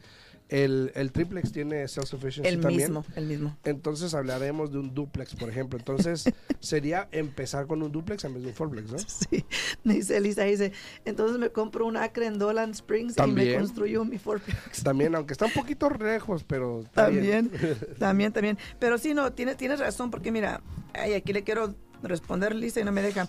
el, 0.49 0.91
el 0.93 1.11
triplex 1.11 1.51
tiene 1.51 1.85
self-sufficiency 1.87 2.47
el 2.47 2.59
Mismo, 2.59 3.03
el 3.15 3.25
mismo. 3.25 3.57
Entonces 3.63 4.13
hablaremos 4.13 4.71
de 4.71 4.79
un 4.79 4.93
duplex, 4.93 5.35
por 5.35 5.49
ejemplo. 5.49 5.79
Entonces 5.79 6.25
sería 6.59 7.07
empezar 7.11 7.65
con 7.67 7.81
un 7.81 7.91
duplex 7.91 8.23
en 8.25 8.35
vez 8.35 8.43
de 8.43 8.49
un 8.49 8.55
fourplex, 8.55 8.91
¿no? 8.91 8.99
Sí. 8.99 9.45
Dice 9.83 10.17
Elisa, 10.17 10.43
dice, 10.43 10.71
entonces 11.05 11.37
me 11.37 11.49
compro 11.49 11.85
un 11.85 11.97
acre 11.97 12.25
en 12.25 12.37
Dolan 12.37 12.71
Springs 12.71 13.15
y 13.17 13.31
me 13.31 13.55
construyo 13.55 14.05
mi 14.05 14.17
fourplex. 14.17 14.83
También, 14.83 15.15
aunque 15.15 15.33
está 15.33 15.45
un 15.45 15.53
poquito 15.53 15.89
lejos, 15.89 16.43
pero 16.43 16.83
también. 16.93 17.51
También, 17.99 18.31
también, 18.33 18.57
Pero 18.79 18.97
sí, 18.97 19.13
no, 19.13 19.31
tienes, 19.33 19.57
tienes 19.57 19.79
razón, 19.79 20.11
porque 20.11 20.31
mira, 20.31 20.61
ay, 20.93 21.13
aquí 21.13 21.33
le 21.33 21.43
quiero 21.43 21.75
responder 22.03 22.55
Lisa 22.55 22.79
y 22.79 22.83
no 22.83 22.91
me 22.91 23.01
deja. 23.01 23.27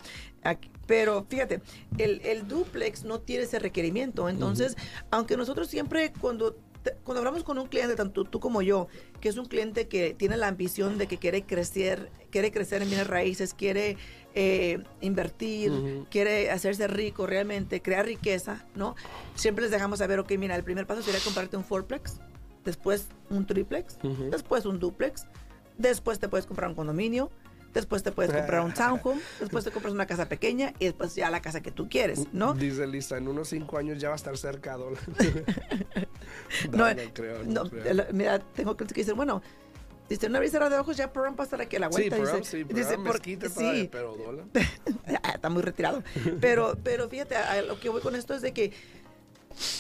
pero 0.87 1.27
fíjate, 1.29 1.61
el, 1.99 2.21
el, 2.25 2.47
duplex 2.47 3.05
no 3.05 3.21
tiene 3.21 3.45
ese 3.45 3.59
requerimiento. 3.59 4.29
Entonces, 4.29 4.77
aunque 5.11 5.37
nosotros 5.37 5.69
siempre 5.69 6.13
cuando 6.21 6.57
cuando 7.05 7.21
hablamos 7.21 7.45
con 7.45 7.59
un 7.59 7.67
cliente, 7.67 7.97
tanto 7.97 8.25
tú 8.25 8.41
como 8.41 8.63
yo, 8.63 8.89
que 9.21 9.29
es 9.29 9.37
un 9.37 9.47
cliente 9.47 9.89
que 9.89 10.15
tiene 10.15 10.37
la 10.37 10.49
ambición 10.49 10.99
de 10.99 11.07
que 11.07 11.19
quiere 11.19 11.43
crecer, 11.43 12.11
quiere 12.31 12.53
crecer 12.53 12.83
en 12.83 12.89
bienes 12.89 13.07
raíces, 13.07 13.55
quiere 13.55 13.97
eh, 14.35 14.83
invertir, 15.01 15.73
quiere 16.11 16.51
hacerse 16.51 16.87
rico 16.89 17.27
realmente, 17.27 17.81
crear 17.81 18.07
riqueza, 18.07 18.67
¿no? 18.75 18.95
Siempre 19.35 19.63
les 19.63 19.71
dejamos 19.71 20.01
saber, 20.01 20.19
ok, 20.19 20.33
mira, 20.39 20.55
el 20.57 20.65
primer 20.65 20.87
paso 20.87 21.03
sería 21.03 21.21
comprarte 21.21 21.57
un 21.57 21.65
fourplex, 21.65 22.21
después 22.65 23.09
un 23.31 23.47
triplex, 23.47 23.99
después 24.31 24.67
un 24.67 24.79
duplex, 24.79 25.27
después 25.79 26.19
te 26.19 26.29
puedes 26.29 26.47
comprar 26.47 26.69
un 26.69 26.75
condominio, 26.75 27.31
después 27.77 28.03
te 28.03 28.13
puedes 28.13 28.33
comprar 28.33 28.63
un 28.63 28.75
townhome, 28.75 29.21
después 29.39 29.65
te 29.65 29.71
compras 29.71 29.95
una 29.95 30.07
casa 30.07 30.29
pequeña 30.29 30.73
y 30.79 30.87
después 30.87 31.15
ya 31.15 31.31
la 31.31 31.41
casa 31.41 31.61
que 31.61 31.71
tú 31.71 31.89
quieres, 31.89 32.27
¿no? 32.33 32.55
Dice 32.55 32.87
Lisa, 32.87 33.19
en 33.19 33.29
unos 33.29 33.49
cinco 33.49 33.79
años 33.79 34.01
ya 34.01 34.09
va 34.09 34.15
a 34.15 34.17
estar 34.17 34.37
cerca 34.37 34.77
no, 34.77 34.91
no, 36.71 36.95
no, 36.95 37.03
creo, 37.13 37.45
no, 37.45 37.65
Mira, 38.13 38.39
tengo 38.41 38.77
que 38.77 38.85
decir, 38.85 39.15
bueno, 39.15 39.43
Dice, 40.09 40.29
una 40.29 40.39
visera 40.39 40.71
de 40.71 40.79
ojos 40.79 40.97
ya 40.97 41.13
Perón 41.13 41.35
estar 41.41 41.61
aquí 41.61 41.77
a 41.77 41.81
la 41.81 41.89
vuelta. 41.89 42.17
Sí, 42.17 42.23
dice, 42.23 42.45
sí, 42.45 42.65
dice 42.65 42.97
porque, 43.05 43.39
sí. 43.49 43.89
pero 43.91 44.15
dólar. 44.15 44.45
está 45.35 45.51
muy 45.51 45.63
retirado. 45.63 46.05
Pero, 46.41 46.79
pero 46.83 47.09
fíjate, 47.09 47.35
a 47.35 47.61
lo 47.63 47.81
que 47.81 47.89
voy 47.89 48.01
con 48.01 48.15
esto 48.15 48.35
es 48.35 48.43
de 48.43 48.53
que 48.53 48.73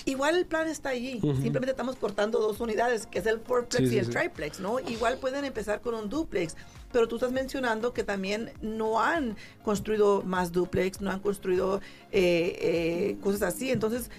Igual 0.04 0.37
el 0.37 0.47
plan 0.47 0.68
está 0.68 0.90
allí, 0.90 1.21
simplemente 1.21 1.71
estamos 1.71 1.97
cortando 1.97 2.40
dos 2.40 2.61
unidades, 2.61 3.06
que 3.06 3.18
es 3.18 3.26
el 3.26 3.40
fourplex 3.40 3.92
y 3.92 3.99
el 3.99 4.09
triplex, 4.09 4.61
¿no? 4.61 4.80
Igual 4.80 5.18
pueden 5.18 5.45
empezar 5.45 5.80
con 5.80 5.95
un 5.95 6.09
duplex, 6.09 6.56
pero 6.92 7.09
tú 7.09 7.16
estás 7.16 7.33
mencionando 7.33 7.92
que 7.92 8.04
también 8.04 8.52
no 8.62 9.00
han 9.00 9.37
construido 9.62 10.23
más 10.23 10.52
duplex, 10.52 11.00
no 11.00 11.11
han 11.11 11.21
construido 11.21 11.80
eh, 12.12 12.59
eh, 12.61 13.16
cosas 13.23 13.42
así, 13.42 13.71
entonces 13.71 14.11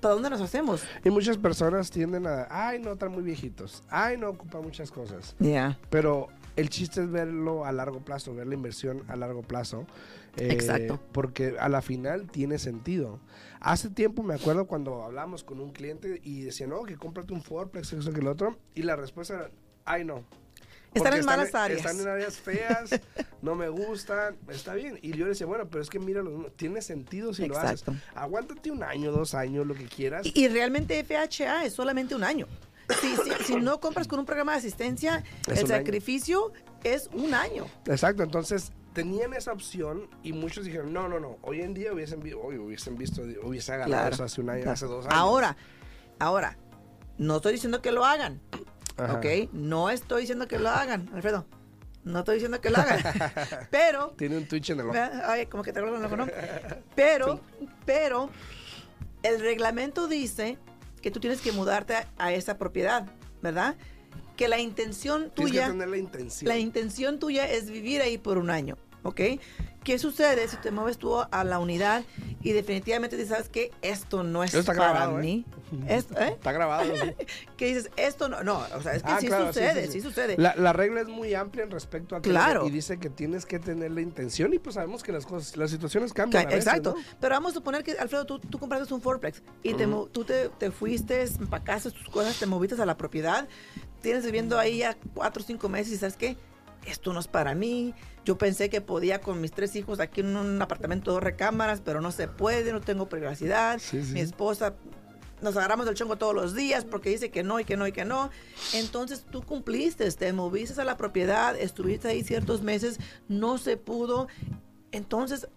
¿para 0.00 0.14
dónde 0.14 0.30
nos 0.30 0.40
hacemos? 0.40 0.82
Y 1.02 1.10
muchas 1.10 1.38
personas 1.38 1.90
tienden 1.90 2.26
a, 2.26 2.46
ay, 2.50 2.78
no, 2.78 2.92
están 2.92 3.10
muy 3.10 3.22
viejitos, 3.22 3.82
ay, 3.88 4.18
no 4.18 4.28
ocupan 4.28 4.62
muchas 4.62 4.90
cosas. 4.90 5.34
Ya. 5.38 5.78
Pero 5.88 6.28
el 6.56 6.68
chiste 6.68 7.02
es 7.02 7.10
verlo 7.10 7.64
a 7.64 7.72
largo 7.72 8.00
plazo, 8.00 8.34
ver 8.34 8.46
la 8.46 8.54
inversión 8.54 9.02
a 9.08 9.16
largo 9.16 9.42
plazo. 9.42 9.86
Eh, 10.36 10.48
Exacto. 10.52 11.00
Porque 11.12 11.56
a 11.58 11.68
la 11.68 11.82
final 11.82 12.30
tiene 12.30 12.58
sentido. 12.58 13.20
Hace 13.60 13.88
tiempo 13.90 14.22
me 14.22 14.34
acuerdo 14.34 14.66
cuando 14.66 15.02
hablamos 15.02 15.44
con 15.44 15.60
un 15.60 15.72
cliente 15.72 16.20
y 16.22 16.42
decía, 16.42 16.66
no, 16.66 16.82
que 16.84 16.96
cómprate 16.96 17.32
un 17.32 17.42
Fourplex, 17.42 17.92
eso 17.92 18.12
que 18.12 18.20
el 18.20 18.28
otro. 18.28 18.58
Y 18.74 18.82
la 18.82 18.96
respuesta 18.96 19.34
era, 19.34 19.50
ay, 19.84 20.04
no. 20.04 20.24
Están 20.94 21.14
en 21.14 21.24
malas 21.24 21.54
áreas. 21.54 21.80
Están 21.80 22.00
en 22.00 22.08
áreas 22.08 22.36
feas, 22.36 23.00
no 23.42 23.54
me 23.54 23.68
gustan, 23.68 24.36
está 24.48 24.74
bien. 24.74 24.98
Y 25.02 25.10
yo 25.12 25.24
le 25.24 25.30
decía, 25.30 25.46
bueno, 25.46 25.68
pero 25.68 25.82
es 25.82 25.90
que 25.90 25.98
mira, 25.98 26.22
tiene 26.56 26.82
sentido 26.82 27.34
si 27.34 27.46
lo 27.46 27.58
haces. 27.58 27.84
Aguántate 28.14 28.70
un 28.70 28.82
año, 28.82 29.10
dos 29.10 29.34
años, 29.34 29.66
lo 29.66 29.74
que 29.74 29.86
quieras. 29.86 30.26
Y, 30.34 30.48
realmente 30.48 31.02
FHA 31.02 31.64
es 31.64 31.72
solamente 31.72 32.14
un 32.14 32.22
año. 32.22 32.46
Si, 33.00 33.16
si, 33.44 33.56
no 33.56 33.80
compras 33.80 34.06
con 34.06 34.18
un 34.18 34.26
programa 34.26 34.52
de 34.52 34.58
asistencia, 34.58 35.24
el 35.48 35.66
sacrificio 35.66 36.52
es 36.84 37.08
un 37.12 37.34
año. 37.34 37.66
Exacto, 37.86 38.22
entonces 38.22 38.72
tenían 38.94 39.34
esa 39.34 39.52
opción 39.52 40.08
y 40.22 40.32
muchos 40.32 40.64
dijeron, 40.64 40.92
no, 40.92 41.08
no, 41.08 41.20
no, 41.20 41.36
hoy 41.42 41.60
en 41.60 41.74
día 41.74 41.92
hubiesen, 41.92 42.22
hoy 42.22 42.56
hubiesen 42.56 42.96
visto, 42.96 43.22
hubiesen 43.42 43.74
agarrado 43.74 44.08
eso 44.08 44.24
hace 44.24 44.40
un 44.40 44.48
año, 44.48 44.70
hace 44.70 44.86
dos 44.86 45.04
años. 45.04 45.18
Ahora, 45.18 45.56
ahora, 46.18 46.56
no 47.18 47.36
estoy 47.36 47.52
diciendo 47.52 47.82
que 47.82 47.92
lo 47.92 48.04
hagan, 48.04 48.40
¿ok? 48.96 49.52
No 49.52 49.90
estoy 49.90 50.22
diciendo 50.22 50.48
que 50.48 50.58
lo 50.58 50.70
hagan, 50.70 51.10
Alfredo. 51.12 51.44
No 52.04 52.20
estoy 52.20 52.34
diciendo 52.34 52.60
que 52.60 52.70
lo 52.70 52.78
hagan, 52.78 53.00
pero... 53.70 54.10
Tiene 54.16 54.36
un 54.36 54.46
Twitch 54.46 54.70
en 54.70 54.80
el 54.80 54.90
ojo. 54.90 54.98
Ay, 55.24 55.46
como 55.46 55.62
que 55.62 55.72
te 55.72 55.80
acuerdas 55.80 56.00
el 56.00 56.06
ojo, 56.06 56.16
¿no? 56.16 56.26
Pero, 56.94 57.40
pero, 57.84 58.30
el 59.22 59.40
reglamento 59.40 60.06
dice 60.06 60.58
que 61.02 61.10
tú 61.10 61.18
tienes 61.18 61.40
que 61.40 61.50
mudarte 61.50 61.96
a 62.16 62.32
esa 62.32 62.58
propiedad, 62.58 63.06
¿verdad? 63.42 63.74
que 64.36 64.48
la 64.48 64.58
intención 64.58 65.30
tuya... 65.30 65.68
la 65.68 65.96
intención. 65.96 66.48
La 66.48 66.58
intención 66.58 67.18
tuya 67.18 67.50
es 67.50 67.70
vivir 67.70 68.02
ahí 68.02 68.18
por 68.18 68.38
un 68.38 68.50
año, 68.50 68.76
¿ok? 69.04 69.20
¿Qué 69.84 69.98
sucede 69.98 70.48
si 70.48 70.56
te 70.56 70.70
mueves 70.70 70.96
tú 70.96 71.18
a 71.18 71.44
la 71.44 71.58
unidad 71.58 72.04
y 72.42 72.52
definitivamente 72.52 73.16
dices, 73.16 73.32
¿sabes 73.32 73.48
qué? 73.50 73.70
Esto 73.82 74.22
no 74.22 74.42
es 74.42 74.52
para 74.52 74.72
grabado, 74.72 75.18
¿eh? 75.18 75.22
mí. 75.22 75.44
¿eh? 75.86 75.98
Está 75.98 76.52
grabado. 76.52 76.90
que 77.58 77.66
dices, 77.66 77.90
esto 77.96 78.28
no, 78.28 78.42
no, 78.42 78.62
o 78.74 78.82
sea, 78.82 78.94
es 78.94 79.02
que 79.02 79.12
ah, 79.12 79.20
sí, 79.20 79.28
sucede, 79.28 79.86
sí, 79.88 80.00
sucede, 80.00 80.36
La, 80.38 80.72
regla 80.72 81.02
es 81.02 81.08
muy 81.08 81.34
amplia 81.34 81.64
en 81.64 81.70
respecto 81.70 82.16
a 82.16 82.22
que 82.22 82.30
claro. 82.30 82.66
y 82.66 82.70
dice 82.70 82.98
que 82.98 83.10
tienes 83.10 83.44
que 83.44 83.58
tener 83.58 83.90
la 83.90 84.00
intención 84.00 84.54
y 84.54 84.58
pues 84.58 84.74
sabemos 84.74 85.02
que 85.02 85.12
las 85.12 85.26
cosas, 85.26 85.54
las 85.56 85.70
situaciones 85.70 86.14
cambian. 86.14 86.50
exacto, 86.50 86.94
pero 87.20 87.34
vamos 87.34 87.52
a 87.52 87.54
suponer 87.54 87.84
que, 87.84 87.92
Alfredo, 87.92 88.24
tú, 88.24 88.38
tú 88.38 88.58
compraste 88.58 88.92
un 88.92 89.02
fourplex 89.02 89.42
y 89.62 89.74
te, 89.74 89.86
tú 89.86 90.24
te, 90.24 90.48
te 90.48 90.70
fuiste, 90.70 91.22
empacaste 91.24 91.90
tus 91.90 92.08
cosas, 92.08 92.38
te 92.38 92.46
moviste 92.46 92.80
a 92.80 92.86
la 92.86 92.96
propiedad, 92.96 93.46
tienes 94.00 94.24
viviendo 94.24 94.58
ahí 94.58 94.78
ya 94.78 94.96
cuatro 95.12 95.42
o 95.42 95.46
cinco 95.46 95.68
meses 95.68 95.92
y 95.92 95.96
sabes 95.98 96.16
qué, 96.16 96.38
esto 96.86 97.12
no 97.12 97.20
es 97.20 97.28
para 97.28 97.54
mí. 97.54 97.94
Yo 98.24 98.38
pensé 98.38 98.70
que 98.70 98.80
podía 98.80 99.20
con 99.20 99.40
mis 99.40 99.52
tres 99.52 99.76
hijos 99.76 100.00
aquí 100.00 100.20
en 100.20 100.36
un 100.36 100.60
apartamento 100.60 101.10
de 101.10 101.14
dos 101.16 101.22
recámaras, 101.22 101.80
pero 101.80 102.00
no 102.00 102.10
se 102.10 102.28
puede, 102.28 102.72
no 102.72 102.80
tengo 102.80 103.08
privacidad. 103.08 103.80
Mi 104.12 104.20
esposa 104.20 104.74
nos 105.42 105.56
agarramos 105.56 105.86
del 105.86 105.94
chongo 105.94 106.16
todos 106.16 106.34
los 106.34 106.54
días 106.54 106.84
porque 106.84 107.10
dice 107.10 107.30
que 107.30 107.42
no 107.42 107.60
y 107.60 107.64
que 107.64 107.76
no 107.76 107.86
y 107.86 107.92
que 107.92 108.04
no. 108.04 108.30
Entonces 108.72 109.26
tú 109.30 109.42
cumpliste, 109.42 110.10
te 110.12 110.32
moviste 110.32 110.80
a 110.80 110.84
la 110.84 110.96
propiedad, 110.96 111.54
estuviste 111.56 112.08
ahí 112.08 112.24
ciertos 112.24 112.62
meses, 112.62 112.98
no 113.28 113.58
se 113.58 113.76
pudo. 113.76 114.28
Entonces 114.90 115.48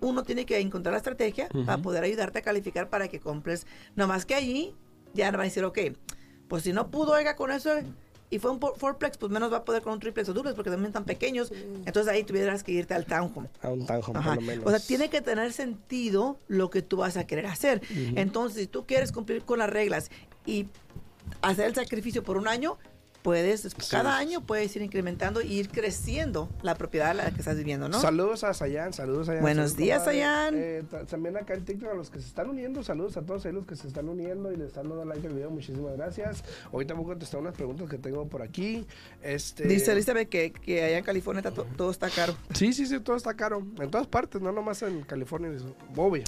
uno 0.00 0.22
tiene 0.22 0.46
que 0.46 0.58
encontrar 0.58 0.92
la 0.92 0.98
estrategia 0.98 1.48
para 1.66 1.78
poder 1.78 2.04
ayudarte 2.04 2.40
a 2.40 2.42
calificar 2.42 2.88
para 2.90 3.08
que 3.08 3.20
compres. 3.20 3.66
No 3.94 4.06
más 4.06 4.26
que 4.26 4.34
allí 4.34 4.74
ya 5.14 5.30
van 5.30 5.40
a 5.40 5.44
decir, 5.44 5.64
ok, 5.64 5.78
pues 6.48 6.64
si 6.64 6.72
no 6.72 6.90
pudo, 6.90 7.12
oiga, 7.12 7.36
con 7.36 7.50
eso 7.50 7.70
y 8.30 8.38
fue 8.38 8.50
un 8.50 8.60
fourplex, 8.60 9.16
pues 9.16 9.32
menos 9.32 9.52
va 9.52 9.58
a 9.58 9.64
poder 9.64 9.82
con 9.82 9.94
un 9.94 10.00
triplex 10.00 10.28
o 10.28 10.34
duplex 10.34 10.54
porque 10.54 10.70
también 10.70 10.88
están 10.88 11.04
pequeños. 11.04 11.50
Entonces 11.86 12.12
ahí 12.12 12.24
tuvieras 12.24 12.62
que 12.62 12.72
irte 12.72 12.94
al 12.94 13.06
townhome. 13.06 13.48
A 13.62 13.70
un 13.70 13.86
townhome, 13.86 14.20
por 14.20 14.34
lo 14.36 14.40
menos. 14.42 14.66
O 14.66 14.70
sea, 14.70 14.80
tiene 14.80 15.08
que 15.08 15.20
tener 15.20 15.52
sentido 15.52 16.38
lo 16.46 16.70
que 16.70 16.82
tú 16.82 16.98
vas 16.98 17.16
a 17.16 17.26
querer 17.26 17.46
hacer. 17.46 17.80
Entonces, 18.16 18.62
si 18.62 18.66
tú 18.66 18.86
quieres 18.86 19.12
cumplir 19.12 19.42
con 19.42 19.58
las 19.58 19.70
reglas 19.70 20.10
y 20.44 20.66
hacer 21.42 21.66
el 21.66 21.74
sacrificio 21.74 22.22
por 22.22 22.36
un 22.36 22.48
año, 22.48 22.78
puedes, 23.22 23.74
cada 23.90 24.16
año 24.16 24.40
puedes 24.40 24.74
ir 24.76 24.82
incrementando 24.82 25.40
y 25.40 25.54
ir 25.54 25.68
creciendo 25.68 26.48
la 26.62 26.74
propiedad 26.74 27.10
en 27.10 27.18
la 27.18 27.30
que 27.30 27.38
estás 27.38 27.56
viviendo, 27.56 27.88
¿no? 27.88 28.00
Saludos 28.00 28.44
a 28.44 28.54
Sayan, 28.54 28.92
saludos 28.92 29.22
a 29.22 29.32
Sayan. 29.32 29.42
Buenos 29.42 29.76
días, 29.76 30.04
Sayan. 30.04 30.54
Eh, 30.56 30.84
también 31.08 31.36
acá 31.36 31.54
en 31.54 31.64
TikTok 31.64 31.90
a 31.90 31.94
los 31.94 32.10
que 32.10 32.20
se 32.20 32.26
están 32.26 32.48
uniendo, 32.50 32.82
saludos 32.82 33.16
a 33.16 33.22
todos 33.22 33.44
los 33.46 33.66
que 33.66 33.76
se 33.76 33.86
están 33.88 34.08
uniendo 34.08 34.52
y 34.52 34.56
les 34.56 34.68
están 34.68 34.88
dando 34.88 35.04
like 35.04 35.26
al 35.26 35.34
video, 35.34 35.50
muchísimas 35.50 35.96
gracias. 35.96 36.44
Hoy 36.72 36.84
también 36.84 37.08
contestar 37.08 37.40
unas 37.40 37.54
preguntas 37.54 37.88
que 37.88 37.98
tengo 37.98 38.26
por 38.28 38.42
aquí. 38.42 38.86
Este... 39.22 39.64
Dice 39.66 39.92
Elizabeth 39.92 40.28
que, 40.28 40.52
que 40.52 40.84
allá 40.84 40.98
en 40.98 41.04
California 41.04 41.42
todo 41.42 41.90
está 41.90 42.10
caro. 42.10 42.36
Sí, 42.54 42.72
sí, 42.72 42.86
sí, 42.86 43.00
todo 43.00 43.16
está 43.16 43.34
caro. 43.34 43.66
En 43.80 43.90
todas 43.90 44.06
partes, 44.06 44.40
no 44.40 44.52
nomás 44.52 44.82
en 44.82 45.02
California, 45.02 45.50
obvio 45.96 46.24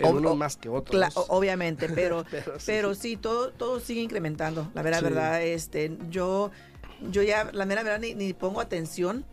unos 0.00 0.36
más 0.36 0.56
que 0.56 0.68
otros. 0.68 1.14
obviamente, 1.28 1.88
pero, 1.94 2.24
pero, 2.64 2.94
sí, 2.94 3.16
todo, 3.16 3.50
todo 3.50 3.80
sigue 3.80 4.00
incrementando. 4.02 4.70
La 4.74 4.82
verdad, 4.82 5.02
verdad, 5.02 5.42
este, 5.42 5.96
yo, 6.10 6.50
yo 7.10 7.22
ya, 7.22 7.50
la 7.52 7.66
mera 7.66 7.82
verdad, 7.82 8.00
ni, 8.00 8.32
pongo 8.32 8.60
atención 8.60 9.24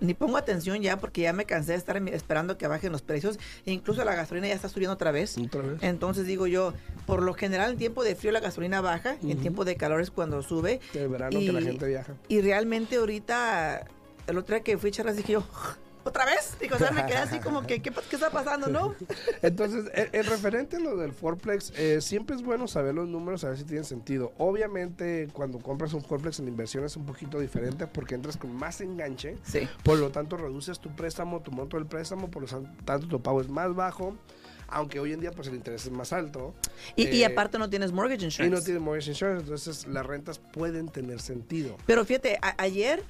ni 0.00 0.14
pongo 0.14 0.36
atención 0.36 0.82
ya 0.82 0.96
porque 0.96 1.20
ya 1.20 1.32
me 1.32 1.44
cansé 1.44 1.72
de 1.72 1.78
estar 1.78 1.96
esperando 2.08 2.58
que 2.58 2.66
bajen 2.66 2.90
los 2.90 3.02
precios. 3.02 3.38
E 3.64 3.70
incluso 3.70 4.04
la 4.04 4.16
gasolina 4.16 4.48
ya 4.48 4.54
está 4.54 4.68
subiendo 4.68 4.94
otra 4.94 5.12
vez. 5.12 5.36
Entonces 5.80 6.26
digo 6.26 6.48
yo, 6.48 6.74
por 7.06 7.22
lo 7.22 7.34
general 7.34 7.70
en 7.70 7.78
tiempo 7.78 8.02
de 8.02 8.16
frío 8.16 8.32
la 8.32 8.40
gasolina 8.40 8.80
baja, 8.80 9.16
en 9.22 9.38
tiempo 9.38 9.64
de 9.64 9.76
calor 9.76 10.00
es 10.00 10.10
cuando 10.10 10.42
sube. 10.42 10.80
De 10.92 11.06
verano 11.06 11.38
que 11.38 11.52
la 11.52 11.62
gente 11.62 11.86
viaja. 11.86 12.14
Y 12.26 12.40
realmente 12.40 12.96
ahorita, 12.96 13.86
el 14.26 14.38
otro 14.38 14.56
día 14.56 14.64
que 14.64 14.76
fui 14.76 14.90
a 14.90 14.92
charlas 14.92 15.16
dije 15.16 15.34
yo, 15.34 15.44
¿Otra 16.04 16.24
vez? 16.24 16.56
Digo, 16.60 16.76
o 16.76 16.78
sea, 16.78 16.90
me 16.90 17.06
quedé 17.06 17.18
así 17.18 17.38
como 17.38 17.66
que, 17.66 17.80
¿qué, 17.80 17.92
está 18.10 18.30
pasando, 18.30 18.68
no? 18.68 18.94
Entonces, 19.42 19.90
en, 19.94 20.24
referente 20.24 20.76
a 20.76 20.80
lo 20.80 20.96
del 20.96 21.12
Fourplex, 21.12 21.72
eh, 21.76 22.00
siempre 22.00 22.36
es 22.36 22.42
bueno 22.42 22.66
saber 22.66 22.94
los 22.94 23.08
números, 23.08 23.44
a 23.44 23.50
ver 23.50 23.58
si 23.58 23.64
tienen 23.64 23.84
sentido. 23.84 24.32
Obviamente, 24.38 25.28
cuando 25.32 25.58
compras 25.58 25.92
un 25.92 26.02
Fourplex 26.02 26.40
en 26.40 26.48
inversión 26.48 26.84
es 26.84 26.96
un 26.96 27.06
poquito 27.06 27.38
diferente 27.38 27.86
porque 27.86 28.14
entras 28.14 28.36
con 28.36 28.54
más 28.54 28.80
enganche. 28.80 29.36
Sí. 29.44 29.68
Por 29.84 29.98
lo 29.98 30.10
tanto, 30.10 30.36
reduces 30.36 30.80
tu 30.80 30.94
préstamo, 30.94 31.40
tu 31.40 31.52
monto 31.52 31.76
del 31.76 31.86
préstamo, 31.86 32.30
por 32.30 32.42
lo 32.42 32.62
tanto, 32.84 33.06
tu 33.06 33.22
pago 33.22 33.40
es 33.40 33.48
más 33.48 33.74
bajo 33.74 34.16
aunque 34.74 34.98
hoy 34.98 35.12
en 35.12 35.20
día 35.20 35.30
pues 35.32 35.48
el 35.48 35.54
interés 35.54 35.84
es 35.84 35.90
más 35.90 36.12
alto. 36.12 36.54
Y, 36.96 37.06
y, 37.08 37.22
eh, 37.22 37.26
aparte 37.26 37.58
no 37.58 37.68
tienes 37.68 37.92
mortgage 37.92 38.24
insurance. 38.24 38.44
Y 38.44 38.58
no 38.58 38.64
tienes 38.64 38.82
mortgage 38.82 39.10
insurance, 39.10 39.42
entonces 39.42 39.86
las 39.86 40.06
rentas 40.06 40.38
pueden 40.38 40.88
tener 40.88 41.20
sentido. 41.20 41.76
Pero 41.86 42.04
fíjate, 42.06 42.38
ayer 42.56 43.02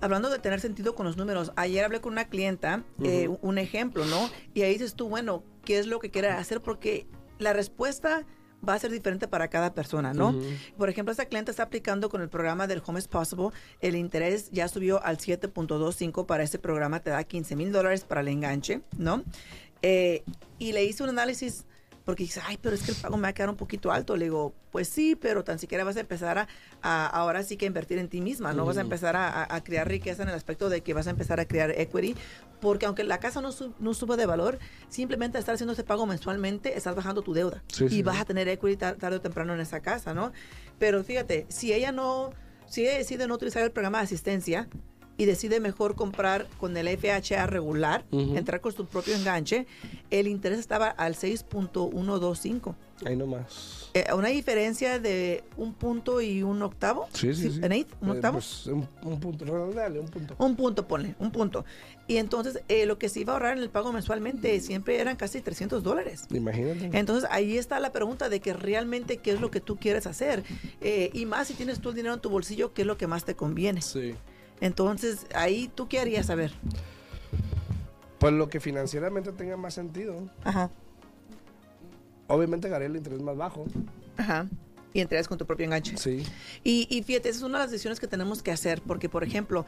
hablando 0.00 0.30
de 0.30 0.38
tener 0.38 0.60
sentido 0.60 0.94
con 0.94 1.06
los 1.06 1.16
números, 1.16 1.52
ayer 1.56 1.84
hablé 1.84 2.00
con 2.00 2.12
una 2.12 2.28
clienta, 2.28 2.84
eh, 3.02 3.28
un 3.40 3.58
ejemplo, 3.58 4.04
¿no? 4.06 4.30
Y 4.54 4.62
ahí 4.62 4.72
dices 4.72 4.94
tú, 4.94 5.08
bueno, 5.08 5.42
¿qué 5.64 5.78
es 5.78 5.86
lo 5.86 5.98
que 5.98 6.10
quiere 6.10 6.28
hacer? 6.28 6.60
Porque 6.60 7.06
la 7.38 7.52
respuesta 7.52 8.24
va 8.66 8.74
a 8.74 8.78
ser 8.78 8.90
diferente 8.90 9.28
para 9.28 9.48
cada 9.48 9.74
persona, 9.74 10.12
¿no? 10.14 10.34
Por 10.76 10.88
ejemplo, 10.88 11.12
esta 11.12 11.26
clienta 11.26 11.50
está 11.50 11.64
aplicando 11.64 12.08
con 12.08 12.22
el 12.22 12.28
programa 12.28 12.66
del 12.66 12.82
Home 12.84 12.98
is 12.98 13.08
Possible, 13.08 13.50
el 13.80 13.96
interés 13.96 14.50
ya 14.50 14.68
subió 14.68 15.02
al 15.04 15.18
7.25 15.18 16.26
para 16.26 16.42
este 16.42 16.58
programa, 16.58 17.00
te 17.00 17.10
da 17.10 17.22
15 17.22 17.56
mil 17.56 17.72
dólares 17.72 18.04
para 18.04 18.22
el 18.22 18.28
enganche, 18.28 18.82
¿no? 18.96 19.22
Eh, 19.82 20.24
y 20.58 20.72
le 20.72 20.84
hice 20.84 21.02
un 21.02 21.10
análisis 21.10 21.66
porque 22.06 22.22
dice, 22.22 22.40
ay, 22.46 22.56
pero 22.62 22.76
es 22.76 22.82
que 22.84 22.92
el 22.92 22.96
pago 22.96 23.16
me 23.16 23.24
va 23.24 23.28
a 23.30 23.32
quedar 23.32 23.50
un 23.50 23.56
poquito 23.56 23.90
alto. 23.90 24.16
Le 24.16 24.26
digo, 24.26 24.54
pues 24.70 24.88
sí, 24.88 25.16
pero 25.16 25.42
tan 25.42 25.58
siquiera 25.58 25.82
vas 25.82 25.96
a 25.96 26.00
empezar 26.00 26.46
a, 26.80 27.06
ahora 27.08 27.42
sí 27.42 27.56
que 27.56 27.66
invertir 27.66 27.98
en 27.98 28.08
ti 28.08 28.20
misma, 28.20 28.52
¿no? 28.52 28.64
Vas 28.64 28.76
a 28.76 28.82
empezar 28.82 29.16
a, 29.16 29.60
crear 29.64 29.88
riqueza 29.88 30.22
en 30.22 30.28
el 30.28 30.36
aspecto 30.36 30.68
de 30.68 30.82
que 30.82 30.94
vas 30.94 31.08
a 31.08 31.10
empezar 31.10 31.40
a 31.40 31.46
crear 31.46 31.72
equity, 31.72 32.14
porque 32.60 32.86
aunque 32.86 33.02
la 33.02 33.18
casa 33.18 33.40
no, 33.40 33.50
no 33.80 33.92
sube 33.92 34.16
de 34.16 34.24
valor, 34.24 34.60
simplemente 34.88 35.36
estar 35.36 35.56
haciendo 35.56 35.72
ese 35.72 35.82
pago 35.82 36.06
mensualmente, 36.06 36.78
estás 36.78 36.94
bajando 36.94 37.22
tu 37.22 37.34
deuda 37.34 37.64
y 37.90 38.04
vas 38.04 38.20
a 38.20 38.24
tener 38.24 38.46
equity 38.46 38.76
tarde 38.76 39.16
o 39.16 39.20
temprano 39.20 39.52
en 39.52 39.58
esa 39.58 39.80
casa, 39.80 40.14
¿no? 40.14 40.30
Pero 40.78 41.02
fíjate, 41.02 41.46
si 41.48 41.72
ella 41.72 41.90
no, 41.90 42.30
si 42.68 42.82
ella 42.82 42.98
decide 42.98 43.26
no 43.26 43.34
utilizar 43.34 43.64
el 43.64 43.72
programa 43.72 43.98
de 43.98 44.04
asistencia, 44.04 44.68
y 45.18 45.24
decide 45.24 45.60
mejor 45.60 45.94
comprar 45.94 46.46
con 46.58 46.76
el 46.76 46.88
FHA 46.98 47.46
regular, 47.46 48.04
entrar 48.12 48.60
con 48.60 48.72
su 48.72 48.86
propio 48.86 49.14
enganche, 49.16 49.66
el 50.10 50.26
interés 50.28 50.58
estaba 50.58 50.88
al 50.88 51.14
6.125. 51.14 52.74
Ahí 53.04 53.14
nomás. 53.14 53.90
Eh, 53.92 54.06
una 54.14 54.28
diferencia 54.28 54.98
de 54.98 55.44
un 55.58 55.74
punto 55.74 56.20
y 56.22 56.42
un 56.42 56.62
octavo. 56.62 57.08
Sí, 57.12 57.34
sí, 57.34 57.50
sí. 57.50 57.60
¿Un 57.62 57.72
Eh, 57.72 57.86
octavo? 58.00 58.38
pues, 58.38 58.66
un, 58.66 58.88
un 59.02 59.20
punto, 59.20 59.44
redondeale, 59.44 60.00
un 60.00 60.08
punto. 60.08 60.34
Un 60.38 60.56
punto, 60.56 60.88
ponle, 60.88 61.14
un 61.18 61.30
punto. 61.30 61.64
Y 62.06 62.16
entonces 62.16 62.60
eh, 62.68 62.86
lo 62.86 62.98
que 62.98 63.08
se 63.10 63.20
iba 63.20 63.32
a 63.32 63.36
ahorrar 63.36 63.56
en 63.56 63.62
el 63.62 63.68
pago 63.68 63.92
mensualmente 63.92 64.58
siempre 64.60 64.98
eran 64.98 65.16
casi 65.16 65.40
300 65.42 65.82
dólares. 65.82 66.24
Imagínate. 66.30 66.90
Entonces 66.98 67.28
ahí 67.30 67.58
está 67.58 67.80
la 67.80 67.92
pregunta 67.92 68.28
de 68.30 68.40
que 68.40 68.52
realmente 68.54 69.18
qué 69.18 69.32
es 69.32 69.40
lo 69.40 69.50
que 69.50 69.60
tú 69.60 69.76
quieres 69.76 70.06
hacer. 70.06 70.42
Eh, 70.80 71.10
y 71.12 71.26
más 71.26 71.48
si 71.48 71.54
tienes 71.54 71.80
tú 71.80 71.90
el 71.90 71.96
dinero 71.96 72.14
en 72.14 72.20
tu 72.20 72.30
bolsillo, 72.30 72.72
qué 72.72 72.82
es 72.82 72.86
lo 72.86 72.96
que 72.96 73.06
más 73.06 73.24
te 73.24 73.34
conviene. 73.34 73.82
Sí. 73.82 74.14
Entonces 74.60 75.26
ahí 75.34 75.70
tú 75.74 75.88
qué 75.88 76.00
harías 76.00 76.26
saber. 76.26 76.52
Pues 78.18 78.32
lo 78.32 78.48
que 78.48 78.60
financieramente 78.60 79.32
tenga 79.32 79.56
más 79.56 79.74
sentido. 79.74 80.28
Ajá, 80.44 80.70
Obviamente 82.28 82.68
gané 82.68 82.86
el 82.86 82.96
interés 82.96 83.20
más 83.22 83.36
bajo. 83.36 83.66
ajá. 84.16 84.46
Y 84.92 85.00
entrarías 85.00 85.28
con 85.28 85.36
tu 85.36 85.44
propio 85.46 85.66
enganche. 85.66 85.96
Sí. 85.98 86.24
Y, 86.64 86.86
y 86.90 87.02
fíjate, 87.02 87.28
esa 87.28 87.38
es 87.40 87.42
una 87.44 87.58
de 87.58 87.64
las 87.64 87.70
decisiones 87.70 88.00
que 88.00 88.06
tenemos 88.06 88.42
que 88.42 88.50
hacer, 88.50 88.80
porque 88.80 89.10
por 89.10 89.22
ejemplo, 89.24 89.66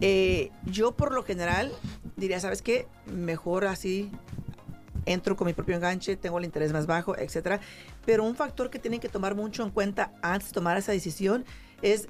eh, 0.00 0.50
yo 0.64 0.92
por 0.92 1.12
lo 1.12 1.22
general 1.24 1.70
diría, 2.16 2.40
¿sabes 2.40 2.62
qué? 2.62 2.86
Mejor 3.04 3.66
así 3.66 4.10
entro 5.04 5.36
con 5.36 5.46
mi 5.46 5.52
propio 5.52 5.76
enganche, 5.76 6.16
tengo 6.16 6.38
el 6.38 6.46
interés 6.46 6.72
más 6.72 6.86
bajo, 6.86 7.16
etcétera. 7.18 7.60
Pero 8.06 8.24
un 8.24 8.34
factor 8.34 8.70
que 8.70 8.78
tienen 8.78 8.98
que 8.98 9.10
tomar 9.10 9.34
mucho 9.34 9.62
en 9.62 9.70
cuenta 9.70 10.12
antes 10.22 10.48
de 10.48 10.54
tomar 10.54 10.78
esa 10.78 10.92
decisión 10.92 11.44
es, 11.82 12.08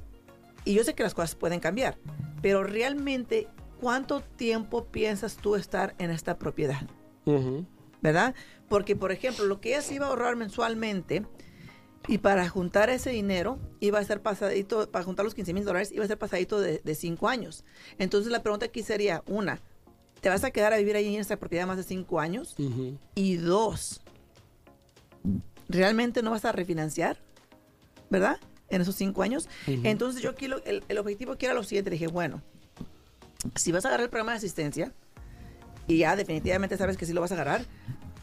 y 0.65 0.75
yo 0.75 0.85
sé 0.85 0.95
que 0.95 1.03
las 1.03 1.15
cosas 1.15 1.35
pueden 1.35 1.61
cambiar, 1.61 1.99
pero 2.41 2.65
realmente, 2.65 3.49
¿cuánto 3.81 4.21
tiempo 4.21 4.85
piensas 4.87 5.37
tú 5.37 5.57
estar 5.57 5.95
en 5.99 6.11
esta 6.11 6.39
propiedad? 6.39 6.83
¿verdad? 8.03 8.35
Porque, 8.69 8.97
por 8.97 9.13
ejemplo, 9.13 9.47
lo 9.47 9.61
que 9.61 9.71
ella 9.71 9.83
se 9.83 9.95
iba 9.95 10.07
a 10.07 10.09
ahorrar 10.11 10.37
mensualmente 10.37 11.25
y 12.09 12.19
para 12.19 12.49
juntar 12.49 12.91
ese 12.91 13.11
dinero 13.11 13.59
iba 13.81 13.99
a 14.01 14.05
ser 14.05 14.21
pasadito, 14.21 14.91
para 14.91 15.05
juntar 15.05 15.25
los 15.25 15.35
15 15.35 15.55
mil 15.55 15.65
dólares, 15.65 15.93
iba 15.93 16.05
a 16.05 16.09
ser 16.09 16.19
pasadito 16.19 16.61
de, 16.61 16.95
cinco 16.95 17.29
años. 17.29 17.65
Entonces, 17.99 18.33
la 18.33 18.43
pregunta 18.43 18.67
aquí 18.67 18.83
sería, 18.83 19.23
una, 19.27 19.61
¿te 20.21 20.29
vas 20.29 20.43
a 20.43 20.51
quedar 20.51 20.73
a 20.73 20.79
vivir 20.79 20.97
ahí 20.97 21.15
en 21.15 21.21
esta 21.21 21.39
propiedad 21.39 21.67
más 21.67 21.77
de 21.77 21.85
cinco 21.85 22.19
años? 22.19 22.57
Y 23.15 23.37
dos, 23.37 24.03
¿realmente 25.69 26.23
no 26.23 26.33
vas 26.33 26.45
a 26.45 26.53
refinanciar? 26.53 27.19
¿Verdad? 28.11 28.39
En 28.73 28.81
esos 28.81 28.97
cinco 28.97 29.23
años. 29.23 29.49
Entonces, 29.67 30.21
yo 30.23 30.31
aquí 30.31 30.49
lo- 30.49 30.65
el, 30.65 30.83
el 30.89 30.99
objetivo 30.99 31.37
era 31.39 31.55
lo 31.55 31.63
siguiente. 31.63 31.91
Dije, 31.91 32.09
bueno, 32.09 32.43
si 33.55 33.71
vas 33.71 33.85
a 33.85 33.89
agarrar 33.89 34.05
el 34.05 34.11
programa 34.11 34.33
de 34.33 34.39
asistencia 34.39 34.93
y 35.87 35.99
ya 35.99 36.17
definitivamente 36.17 36.77
sabes 36.77 36.97
que 36.97 37.07
sí 37.07 37.13
lo 37.13 37.21
vas 37.21 37.31
a 37.33 37.35
agarrar, 37.35 37.65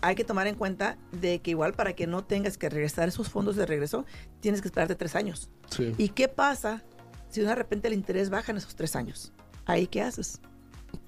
hay 0.02 0.16
que 0.16 0.24
tomar 0.24 0.48
en 0.48 0.56
cuenta 0.56 0.98
de 1.12 1.40
que 1.40 1.52
igual 1.52 1.74
para 1.74 1.94
que 1.94 2.08
no 2.08 2.24
tengas 2.24 2.58
que 2.58 2.70
regresar 2.70 3.08
esos 3.10 3.30
fondos 3.30 3.56
de 3.58 3.66
regreso, 3.66 4.06
tienes 4.40 4.62
que 4.62 4.68
esperarte 4.70 4.96
tres 4.96 5.16
años. 5.16 5.50
Sí. 5.70 5.94
¿Y 5.98 6.10
qué 6.10 6.28
pasa 6.28 6.84
si 7.30 7.42
de 7.42 7.54
repente 7.54 7.88
el 7.90 7.94
interés 7.94 8.30
baja 8.30 8.52
en 8.52 8.58
esos 8.58 8.76
tres 8.76 8.96
años? 8.96 9.32
¿Ahí 9.66 9.88
qué 9.88 10.02
haces? 10.02 10.40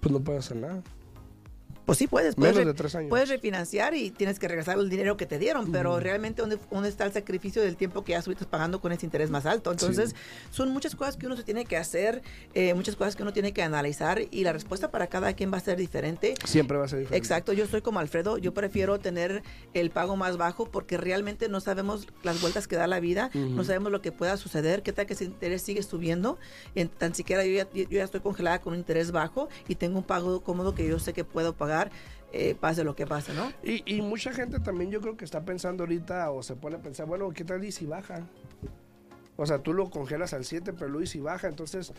Pues 0.02 0.12
no 0.12 0.20
puedo 0.20 0.38
hacer 0.40 0.58
nada. 0.58 0.84
Pues 1.86 1.98
sí 1.98 2.08
puedes. 2.08 2.36
puedes 2.36 2.56
Menos 2.56 2.74
de 2.74 2.78
tres 2.78 2.96
años. 2.96 3.10
Puedes 3.10 3.30
refinanciar 3.30 3.94
y 3.96 4.12
tienes 4.12 4.40
que 4.40 4.48
regresar 4.48 4.78
el 4.78 4.90
dinero 4.90 5.18
que 5.18 5.26
te 5.26 5.40
dieron, 5.40 5.72
pero 5.72 6.00
realmente 6.00 6.42
¿dónde, 6.42 6.58
dónde 6.70 6.90
está 6.90 7.06
el 7.06 7.14
sacrificio 7.14 7.62
del 7.62 7.76
tiempo 7.76 8.04
que 8.04 8.14
ya 8.14 8.20
estuviste 8.20 8.46
pagando 8.46 8.80
con 8.82 8.92
ese 8.92 9.06
interés 9.06 9.30
más 9.30 9.46
alto? 9.46 9.72
Entonces, 9.72 10.16
son 10.52 10.70
muchas 10.70 10.96
cosas 10.96 11.18
que 11.18 11.26
uno 11.26 11.36
se 11.36 11.44
tiene 11.44 11.66
que 11.66 11.78
hacer, 11.78 12.22
eh, 12.54 12.74
muchas 12.74 12.96
cosas 12.96 13.16
que 13.16 13.24
uno 13.24 13.34
tiene 13.34 13.54
que 13.54 13.64
analizar 13.64 14.22
y 14.32 14.44
la 14.44 14.54
respuesta 14.54 14.92
para 14.92 15.08
cada 15.08 15.34
quien 15.34 15.52
va 15.52 15.58
a 15.58 15.62
ser 15.62 15.78
diferente. 15.78 16.36
Siempre 16.46 16.78
va 16.78 16.86
a 16.86 16.88
ser 16.88 17.00
diferente. 17.00 17.18
Exacto, 17.18 17.54
yo 17.54 17.66
soy 17.68 17.82
como 17.82 18.00
Alfredo, 18.00 18.38
yo 18.38 18.54
prefiero 18.54 19.00
tener 19.00 19.44
el 19.74 19.90
pago 19.90 20.16
más 20.16 20.38
bajo 20.38 20.66
porque 20.66 20.98
realmente 20.98 21.50
no 21.50 21.60
sabemos 21.60 22.08
las 22.24 22.42
vueltas 22.42 22.68
que 22.68 22.76
da 22.76 22.88
la 22.88 23.00
vida, 23.00 23.32
no 23.34 23.64
sabemos 23.64 23.92
lo 23.92 24.02
que 24.02 24.12
pueda 24.12 24.38
suceder, 24.38 24.84
qué 24.84 24.94
tal 24.94 25.06
que 25.06 25.14
ese 25.14 25.26
interés 25.26 25.62
sigue 25.62 25.84
subiendo, 25.84 26.38
en, 26.76 26.90
tan 26.90 27.16
siquiera 27.16 27.46
yo 27.46 27.54
ya, 27.54 27.68
yo 27.74 27.86
ya 27.90 28.04
estoy 28.04 28.22
congelada 28.22 28.60
con 28.62 28.74
un 28.74 28.80
interés 28.80 29.12
bajo 29.12 29.50
y 29.68 29.76
tengo 29.76 29.98
un 29.98 30.04
pago 30.04 30.42
cómodo 30.42 30.76
que 30.76 30.88
yo 30.88 31.00
sé 31.00 31.14
que 31.14 31.24
puedo 31.24 31.54
pagar, 31.54 31.81
eh, 32.34 32.56
pase 32.60 32.84
lo 32.84 32.96
que 32.96 33.08
pase, 33.08 33.34
¿no? 33.34 33.52
Y, 33.64 33.84
y 33.98 34.02
mucha 34.02 34.32
gente 34.34 34.60
también 34.60 34.92
yo 34.92 35.02
creo 35.02 35.18
que 35.18 35.26
está 35.26 35.42
pensando 35.42 35.84
ahorita 35.84 36.32
o 36.32 36.44
se 36.44 36.56
pone 36.56 36.76
a 36.76 36.80
pensar, 36.80 37.06
bueno, 37.08 37.30
¿qué 37.32 37.44
tal 37.44 37.64
y 37.64 37.72
si 37.72 37.86
baja? 37.86 38.22
O 39.38 39.46
sea, 39.46 39.60
tú 39.60 39.74
lo 39.74 39.90
congelas 39.90 40.34
al 40.34 40.46
7, 40.46 40.74
pero 40.74 41.02
y 41.02 41.08
si 41.08 41.20
baja. 41.20 41.48
Entonces, 41.48 41.94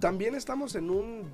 también 0.00 0.34
estamos 0.34 0.74
en 0.74 0.90
un, 0.90 1.24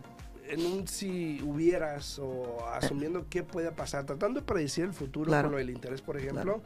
en 0.48 0.66
un 0.66 0.88
si 0.88 1.40
hubieras 1.42 2.18
o 2.18 2.66
asumiendo 2.72 3.26
qué 3.30 3.42
puede 3.44 3.70
pasar, 3.70 4.04
tratando 4.04 4.40
de 4.40 4.46
predecir 4.46 4.84
el 4.84 4.92
futuro 4.92 5.26
Claro. 5.26 5.44
con 5.48 5.52
lo 5.52 5.58
del 5.58 5.70
interés, 5.70 6.00
por 6.02 6.16
ejemplo. 6.16 6.60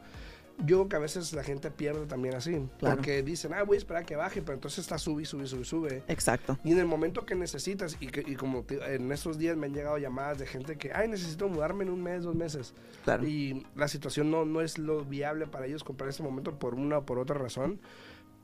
Yo 0.65 0.77
creo 0.77 0.89
que 0.89 0.95
a 0.97 0.99
veces 0.99 1.31
la 1.33 1.43
gente 1.43 1.71
pierde 1.71 2.05
también 2.05 2.35
así. 2.35 2.51
Claro. 2.79 2.97
Porque 2.97 3.23
dicen, 3.23 3.53
ah, 3.53 3.63
voy 3.63 3.75
a 3.75 3.77
esperar 3.77 4.03
a 4.03 4.05
que 4.05 4.15
baje, 4.15 4.41
pero 4.41 4.53
entonces 4.55 4.79
está 4.79 4.97
sube, 4.97 5.25
sube, 5.25 5.47
sube, 5.47 5.63
sube. 5.63 6.03
Exacto. 6.07 6.57
Y 6.63 6.71
en 6.73 6.79
el 6.79 6.85
momento 6.85 7.25
que 7.25 7.33
necesitas, 7.35 7.95
y, 7.99 8.07
que, 8.07 8.21
y 8.29 8.35
como 8.35 8.63
te- 8.63 8.95
en 8.95 9.11
estos 9.11 9.37
días 9.37 9.55
me 9.55 9.67
han 9.67 9.73
llegado 9.73 9.97
llamadas 9.97 10.37
de 10.39 10.45
gente 10.47 10.77
que, 10.77 10.91
ay, 10.93 11.07
necesito 11.07 11.47
mudarme 11.47 11.83
en 11.85 11.89
un 11.91 12.03
mes, 12.03 12.23
dos 12.23 12.35
meses. 12.35 12.73
Claro. 13.05 13.25
Y 13.25 13.65
la 13.75 13.87
situación 13.87 14.29
no, 14.31 14.43
no 14.45 14.61
es 14.61 14.77
lo 14.77 15.05
viable 15.05 15.47
para 15.47 15.65
ellos 15.65 15.83
comprar 15.83 16.07
en 16.07 16.11
este 16.11 16.23
momento 16.23 16.59
por 16.59 16.75
una 16.75 16.97
o 16.99 17.05
por 17.05 17.19
otra 17.19 17.37
razón. 17.37 17.79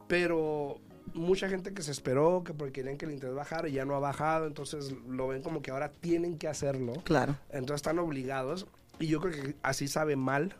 Pero 0.08 0.78
mucha 1.13 1.49
gente 1.49 1.73
que 1.73 1.82
se 1.82 1.91
esperó, 1.91 2.43
que 2.43 2.54
porque 2.54 2.73
querían 2.73 2.97
que 2.97 3.06
el 3.06 3.12
interés 3.12 3.36
bajara 3.36 3.67
y 3.69 3.73
ya 3.73 3.86
no 3.86 3.95
ha 3.95 3.99
bajado, 3.99 4.47
entonces 4.47 4.93
lo 5.08 5.28
ven 5.28 5.41
como 5.41 5.62
que 5.62 5.71
ahora 5.71 5.91
tienen 5.91 6.38
que 6.38 6.47
hacerlo. 6.47 6.93
Claro. 7.04 7.36
Entonces 7.49 7.75
están 7.78 7.99
obligados. 7.99 8.67
Y 8.99 9.08
yo 9.08 9.19
creo 9.19 9.34
que 9.34 9.56
así 9.63 9.88
sabe 9.88 10.15
mal. 10.15 10.56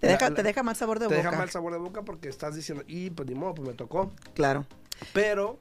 Te 0.00 0.06
La- 0.06 0.12
deja, 0.12 0.30
la- 0.30 0.36
te 0.36 0.42
deja 0.42 0.62
mal 0.62 0.76
sabor 0.76 0.98
de 0.98 1.08
Te 1.08 1.14
boca. 1.16 1.26
deja 1.28 1.38
mal 1.38 1.50
sabor 1.50 1.72
de 1.72 1.78
boca 1.78 2.02
porque 2.02 2.28
estás 2.28 2.54
diciendo, 2.54 2.84
y 2.86 3.10
pues 3.10 3.28
ni 3.28 3.34
modo, 3.34 3.54
pues 3.54 3.68
me 3.68 3.74
tocó. 3.74 4.12
Claro. 4.34 4.66
Pero, 5.12 5.58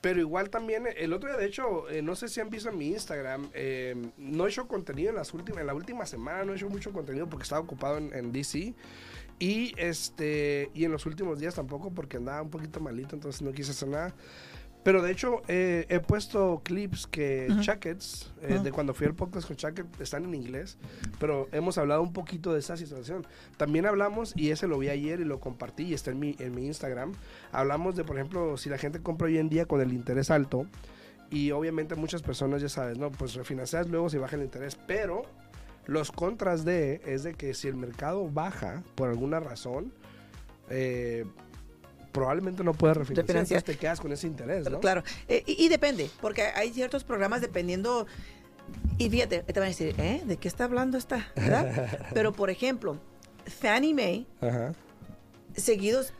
pero 0.00 0.20
igual 0.20 0.50
también, 0.50 0.84
el 0.96 1.12
otro 1.12 1.28
día, 1.28 1.38
de 1.38 1.46
hecho, 1.46 1.88
eh, 1.90 2.02
no 2.02 2.16
sé 2.16 2.28
si 2.28 2.40
han 2.40 2.50
visto 2.50 2.70
en 2.70 2.78
mi 2.78 2.88
Instagram, 2.88 3.50
eh, 3.54 3.94
no 4.16 4.46
he 4.46 4.48
hecho 4.50 4.66
contenido 4.66 5.10
en, 5.10 5.16
las 5.16 5.34
últimas, 5.34 5.60
en 5.60 5.66
la 5.66 5.74
última 5.74 6.06
semana, 6.06 6.44
no 6.44 6.52
he 6.52 6.56
hecho 6.56 6.68
mucho 6.70 6.92
contenido 6.92 7.28
porque 7.28 7.42
estaba 7.44 7.60
ocupado 7.60 7.98
en, 7.98 8.12
en 8.14 8.32
DC. 8.32 8.74
Y 9.38 9.72
este 9.78 10.70
y 10.74 10.84
en 10.84 10.92
los 10.92 11.06
últimos 11.06 11.38
días 11.38 11.54
tampoco 11.54 11.90
porque 11.90 12.18
andaba 12.18 12.42
un 12.42 12.50
poquito 12.50 12.78
malito, 12.80 13.14
entonces 13.16 13.40
no 13.40 13.52
quise 13.52 13.70
hacer 13.70 13.88
nada. 13.88 14.14
Pero 14.82 15.02
de 15.02 15.12
hecho 15.12 15.42
eh, 15.46 15.84
he 15.90 16.00
puesto 16.00 16.62
clips 16.64 17.06
que 17.06 17.46
eh, 17.46 17.50
Ujú. 17.50 18.62
de 18.62 18.72
cuando 18.72 18.94
fui 18.94 19.06
al 19.06 19.14
podcast 19.14 19.46
con 19.46 19.56
Chucket, 19.56 20.00
están 20.00 20.24
en 20.24 20.34
inglés, 20.34 20.78
pero 21.18 21.48
hemos 21.52 21.76
hablado 21.76 22.02
un 22.02 22.12
poquito 22.14 22.52
de 22.54 22.60
esa 22.60 22.76
situación. 22.78 23.26
También 23.58 23.84
hablamos, 23.84 24.32
y 24.36 24.50
ese 24.50 24.66
lo 24.66 24.78
vi 24.78 24.88
ayer 24.88 25.20
y 25.20 25.24
lo 25.24 25.38
compartí 25.38 25.84
y 25.84 25.94
está 25.94 26.12
en 26.12 26.18
mi, 26.18 26.34
en 26.38 26.54
mi 26.54 26.66
Instagram, 26.66 27.12
hablamos 27.52 27.94
de, 27.94 28.04
por 28.04 28.16
ejemplo, 28.16 28.56
si 28.56 28.70
la 28.70 28.78
gente 28.78 29.00
compra 29.00 29.26
hoy 29.26 29.36
en 29.36 29.50
día 29.50 29.66
con 29.66 29.82
el 29.82 29.92
interés 29.92 30.30
alto, 30.30 30.66
y 31.30 31.50
obviamente 31.52 31.94
muchas 31.94 32.22
personas 32.22 32.62
ya 32.62 32.68
sabes, 32.68 32.98
¿no? 32.98 33.12
Pues 33.12 33.34
refinancias 33.34 33.88
luego 33.88 34.08
si 34.08 34.16
baja 34.18 34.36
el 34.36 34.42
interés, 34.42 34.76
pero 34.86 35.22
los 35.86 36.10
contras 36.10 36.64
de 36.64 37.00
es 37.04 37.22
de 37.22 37.34
que 37.34 37.52
si 37.54 37.68
el 37.68 37.76
mercado 37.76 38.28
baja 38.30 38.82
por 38.94 39.10
alguna 39.10 39.40
razón, 39.40 39.92
eh, 40.70 41.24
probablemente 42.12 42.64
no 42.64 42.72
puedas 42.74 42.96
refinanciar, 42.96 43.38
entonces 43.38 43.64
te 43.64 43.76
quedas 43.76 44.00
con 44.00 44.12
ese 44.12 44.26
interés, 44.26 44.68
¿no? 44.70 44.80
Claro. 44.80 45.02
Eh, 45.28 45.42
y, 45.46 45.64
y 45.64 45.68
depende, 45.68 46.10
porque 46.20 46.42
hay 46.42 46.72
ciertos 46.72 47.04
programas 47.04 47.40
dependiendo. 47.40 48.06
Y 48.98 49.10
fíjate, 49.10 49.42
te 49.42 49.52
van 49.58 49.66
a 49.66 49.68
decir, 49.70 49.94
¿eh? 49.98 50.22
¿De 50.24 50.36
qué 50.36 50.46
está 50.48 50.64
hablando 50.64 50.96
esta? 50.98 51.28
¿Verdad? 51.34 52.08
Pero 52.14 52.32
por 52.32 52.50
ejemplo, 52.50 52.98
Fannie 53.46 53.94
Mae 53.94 54.26
Ajá. 54.40 54.72
seguidos 55.56 56.12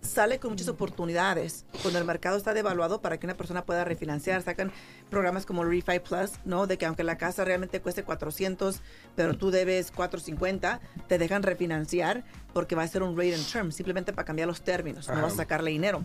sale 0.00 0.38
con 0.38 0.50
muchas 0.50 0.68
oportunidades 0.68 1.64
cuando 1.82 1.98
el 1.98 2.04
mercado 2.04 2.36
está 2.36 2.54
devaluado 2.54 3.00
para 3.00 3.18
que 3.18 3.26
una 3.26 3.36
persona 3.36 3.64
pueda 3.64 3.84
refinanciar. 3.84 4.42
Sacan 4.42 4.72
programas 5.10 5.46
como 5.46 5.64
Refi 5.64 6.00
Plus, 6.00 6.32
¿no? 6.44 6.66
De 6.66 6.78
que 6.78 6.86
aunque 6.86 7.04
la 7.04 7.18
casa 7.18 7.44
realmente 7.44 7.80
cueste 7.80 8.02
400, 8.02 8.80
pero 9.14 9.36
tú 9.36 9.50
debes 9.50 9.90
450, 9.90 10.80
te 11.06 11.18
dejan 11.18 11.42
refinanciar 11.42 12.24
porque 12.52 12.74
va 12.74 12.82
a 12.82 12.88
ser 12.88 13.02
un 13.02 13.16
rate 13.16 13.34
and 13.34 13.46
term, 13.46 13.72
simplemente 13.72 14.12
para 14.12 14.24
cambiar 14.24 14.48
los 14.48 14.62
términos, 14.62 15.08
no 15.08 15.22
vas 15.22 15.34
a 15.34 15.36
sacarle 15.36 15.70
dinero. 15.70 16.04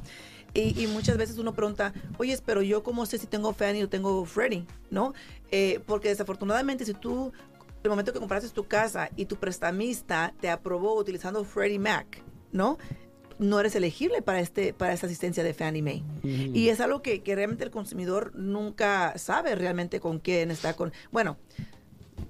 Y, 0.53 0.81
y 0.81 0.87
muchas 0.87 1.17
veces 1.17 1.37
uno 1.37 1.53
pregunta, 1.53 1.93
oye, 2.17 2.37
pero 2.45 2.61
yo 2.61 2.81
cómo 2.81 3.05
sé 3.05 3.17
si 3.17 3.27
tengo 3.27 3.53
Fannie 3.53 3.83
o 3.83 3.89
tengo 3.89 4.23
Freddie, 4.25 4.65
¿no? 4.89 5.13
Eh, 5.51 5.81
porque 5.85 6.09
desafortunadamente 6.09 6.85
si 6.85 6.93
tú, 6.93 7.33
el 7.83 7.89
momento 7.89 8.13
que 8.13 8.19
compraste 8.19 8.49
tu 8.49 8.65
casa 8.65 9.09
y 9.15 9.25
tu 9.25 9.35
prestamista 9.35 10.33
te 10.39 10.49
aprobó 10.49 10.95
utilizando 10.95 11.43
Freddie 11.43 11.79
Mac, 11.79 12.23
¿no? 12.53 12.77
No 13.39 13.59
eres 13.59 13.75
elegible 13.75 14.21
para 14.21 14.39
este 14.39 14.73
para 14.73 14.93
esta 14.93 15.07
asistencia 15.07 15.43
de 15.43 15.53
Fannie 15.53 15.81
Mae. 15.81 16.03
Y 16.23 16.69
es 16.69 16.79
algo 16.79 17.01
que, 17.01 17.21
que 17.21 17.35
realmente 17.35 17.63
el 17.63 17.71
consumidor 17.71 18.33
nunca 18.35 19.17
sabe 19.17 19.55
realmente 19.55 19.99
con 19.99 20.19
quién 20.19 20.51
está 20.51 20.73
con. 20.75 20.93
Bueno, 21.11 21.37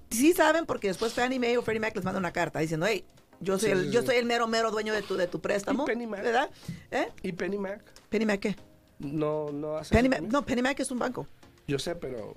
sí 0.10 0.34
saben 0.34 0.66
porque 0.66 0.88
después 0.88 1.14
Fannie 1.14 1.40
Mae 1.40 1.58
o 1.58 1.62
Freddie 1.62 1.80
Mac 1.82 1.96
les 1.96 2.04
manda 2.06 2.20
una 2.20 2.32
carta 2.32 2.60
diciendo, 2.60 2.86
hey, 2.88 3.06
yo 3.40 3.60
soy 3.60 3.70
Sí, 3.70 3.72
el, 3.78 3.84
sí, 3.86 3.92
yo 3.92 4.02
sí. 4.02 4.08
soy 4.08 4.16
el 4.18 4.26
mero 4.26 4.48
mero 4.48 4.72
dueño 4.72 4.94
de 4.94 5.02
tu 5.02 5.16
de 5.16 5.28
tu 5.28 5.42
préstamo, 5.42 5.86
Penny 5.86 6.08
Mac. 6.08 6.24
¿verdad? 6.24 6.50
¿Eh? 6.92 7.10
¿Y 7.22 7.32
Penny 7.34 7.58
Mac? 7.58 7.84
Penny 8.10 8.26
Mac 8.26 8.40
qué? 8.40 8.56
No, 9.00 9.52
no 9.52 9.76
hace 9.78 9.94
Penny 9.94 10.10
eso 10.14 10.26
no, 10.30 10.46
Penny 10.46 10.62
Mac 10.62 10.80
es 10.80 10.90
un 10.90 11.00
banco. 11.00 11.28
Yo 11.68 11.78
sé, 11.80 11.96
pero 11.96 12.34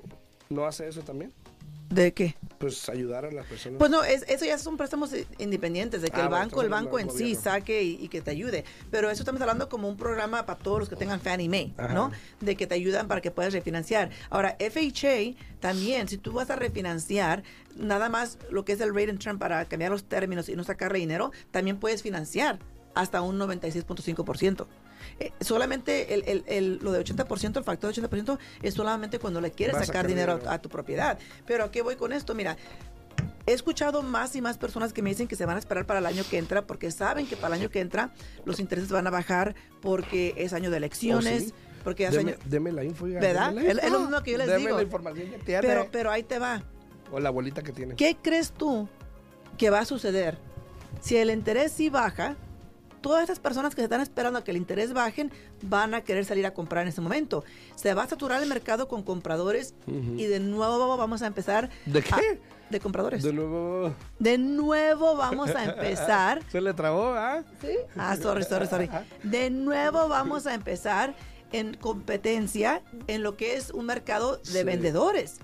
¿no 0.48 0.66
hace 0.66 0.88
eso 0.88 1.02
también? 1.02 1.32
¿De 1.90 2.12
qué? 2.12 2.36
Pues 2.58 2.88
ayudar 2.88 3.24
a 3.24 3.30
las 3.30 3.46
personas. 3.46 3.78
Pues 3.78 3.90
no, 3.90 4.04
es, 4.04 4.24
eso 4.28 4.44
ya 4.44 4.58
son 4.58 4.76
préstamos 4.76 5.10
independientes, 5.38 6.02
de 6.02 6.10
que 6.10 6.20
Ah, 6.20 6.24
el 6.24 6.28
banco, 6.28 6.60
el 6.60 6.68
banco 6.68 6.98
en 6.98 7.10
sí 7.10 7.34
saque 7.34 7.82
y, 7.82 7.94
y 7.94 8.08
que 8.08 8.20
te 8.20 8.30
ayude. 8.30 8.64
Pero 8.90 9.10
eso 9.10 9.22
estamos 9.22 9.40
hablando 9.40 9.68
como 9.68 9.88
un 9.88 9.96
programa 9.96 10.44
para 10.44 10.58
todos 10.58 10.80
los 10.80 10.88
que 10.88 10.96
tengan 10.96 11.20
Fannie 11.20 11.48
Mae, 11.48 11.72
Ajá. 11.76 11.94
¿no? 11.94 12.10
De 12.40 12.56
que 12.56 12.66
te 12.66 12.74
ayudan 12.74 13.08
para 13.08 13.20
que 13.20 13.30
puedas 13.30 13.52
refinanciar. 13.52 14.10
Ahora, 14.28 14.56
FHA 14.58 15.34
también, 15.60 16.08
si 16.08 16.18
tú 16.18 16.32
vas 16.32 16.50
a 16.50 16.56
refinanciar, 16.56 17.42
nada 17.76 18.08
más 18.08 18.38
lo 18.50 18.64
que 18.64 18.72
es 18.72 18.80
el 18.80 18.94
rate 18.94 19.10
and 19.10 19.22
term 19.22 19.38
para 19.38 19.64
cambiar 19.64 19.90
los 19.90 20.04
términos 20.04 20.48
y 20.48 20.56
no 20.56 20.64
sacarle 20.64 20.98
dinero, 20.98 21.32
también 21.50 21.78
puedes 21.78 22.02
financiar 22.02 22.58
hasta 22.94 23.22
un 23.22 23.38
96.5%. 23.38 24.66
Eh, 25.20 25.32
solamente 25.40 26.14
el, 26.14 26.24
el- 26.26 26.44
el- 26.46 26.78
lo 26.82 26.92
de 26.92 27.00
80%, 27.04 27.56
el 27.58 27.64
factor 27.64 27.92
de 27.94 28.02
80% 28.02 28.38
es 28.62 28.74
solamente 28.74 29.18
cuando 29.18 29.40
le 29.40 29.50
quieres 29.50 29.76
sacar 29.76 30.06
dinero 30.06 30.34
dinero. 30.34 30.50
a, 30.50 30.54
a 30.54 30.62
tu 30.62 30.68
propiedad. 30.68 31.18
Pero 31.46 31.64
¿a 31.64 31.70
qué 31.70 31.82
voy 31.82 31.96
con 31.96 32.12
esto? 32.12 32.34
Mira, 32.34 32.56
He 33.46 33.52
escuchado 33.52 34.02
más 34.02 34.36
y 34.36 34.42
más 34.42 34.58
personas 34.58 34.92
que 34.92 35.00
me 35.00 35.08
dicen 35.08 35.26
que 35.26 35.34
se 35.34 35.46
van 35.46 35.56
a 35.56 35.58
esperar 35.58 35.86
para 35.86 36.00
el 36.00 36.06
año 36.06 36.22
que 36.30 36.36
entra 36.36 36.66
porque 36.66 36.90
saben 36.90 37.26
que 37.26 37.34
para 37.34 37.54
el 37.56 37.62
año 37.62 37.70
que 37.70 37.80
entra 37.80 38.12
los 38.44 38.60
intereses 38.60 38.90
van 38.92 39.06
a 39.06 39.10
bajar 39.10 39.54
porque 39.80 40.34
es 40.36 40.52
año 40.52 40.70
de 40.70 40.76
elecciones, 40.76 41.42
¿Oh, 41.44 41.46
sí? 41.46 41.54
porque 41.82 42.04
es 42.04 42.12
deme, 42.14 42.32
año... 42.32 42.40
deme 42.44 42.72
la 42.72 42.84
info. 42.84 43.06
oiga, 43.06 43.20
¿Verdad? 43.20 43.54
la 43.54 43.62
Es- 43.62 43.78
es 43.78 43.90
lo 43.90 44.00
mismo 44.00 44.22
que 44.22 44.32
yo 44.32 44.38
les 44.38 44.46
Deme 44.48 44.60
digo. 44.60 44.76
la 44.76 44.82
información 44.82 45.30
que 45.30 45.38
tiene. 45.38 45.62
Pero, 45.62 45.88
pero 45.90 46.10
ahí 46.10 46.22
te 46.24 46.38
va. 46.38 46.62
O 47.10 47.18
la 47.20 47.30
bolita 47.30 47.62
que 47.62 47.72
tiene. 47.72 47.94
¿Qué 47.96 48.18
crees 48.22 48.52
tú 48.52 48.86
que 49.56 49.70
va 49.70 49.80
a 49.80 49.84
suceder? 49.86 50.36
Si 51.00 51.16
el 51.16 51.30
interés 51.30 51.72
sí 51.72 51.88
baja, 51.88 52.36
todas 53.00 53.22
estas 53.22 53.38
personas 53.40 53.74
que 53.74 53.80
se 53.80 53.84
están 53.84 54.00
esperando 54.00 54.38
a 54.38 54.44
que 54.44 54.50
el 54.50 54.56
interés 54.56 54.92
bajen 54.92 55.30
van 55.62 55.94
a 55.94 56.02
querer 56.02 56.24
salir 56.24 56.46
a 56.46 56.54
comprar 56.54 56.82
en 56.82 56.88
ese 56.88 57.00
momento. 57.00 57.44
Se 57.76 57.94
va 57.94 58.02
a 58.04 58.08
saturar 58.08 58.42
el 58.42 58.48
mercado 58.48 58.88
con 58.88 59.02
compradores 59.02 59.74
y 59.86 60.24
de 60.26 60.40
nuevo 60.40 60.96
vamos 60.96 61.22
a 61.22 61.26
empezar... 61.26 61.70
¿De 61.86 62.00
a- 62.00 62.02
qué? 62.02 62.40
de 62.68 62.80
compradores. 62.80 63.22
De 63.22 63.32
nuevo. 63.32 63.94
De 64.18 64.36
nuevo 64.36 65.16
vamos 65.16 65.48
a 65.56 65.64
empezar 65.64 66.42
Se 66.52 66.60
le 66.60 66.74
trabó, 66.74 67.14
¿ah? 67.14 67.42
¿Sí? 67.62 67.70
Ah, 67.96 68.14
sorry, 68.16 68.44
sorry, 68.44 68.66
sorry. 68.66 68.90
De 69.22 69.48
nuevo 69.48 70.06
vamos 70.08 70.46
a 70.46 70.52
empezar 70.52 71.14
en 71.50 71.72
competencia 71.74 72.82
en 73.06 73.22
lo 73.22 73.38
que 73.38 73.56
es 73.56 73.70
un 73.70 73.86
mercado 73.86 74.36
de 74.36 74.44
Sí. 74.60 74.64
vendedores. 74.64 75.36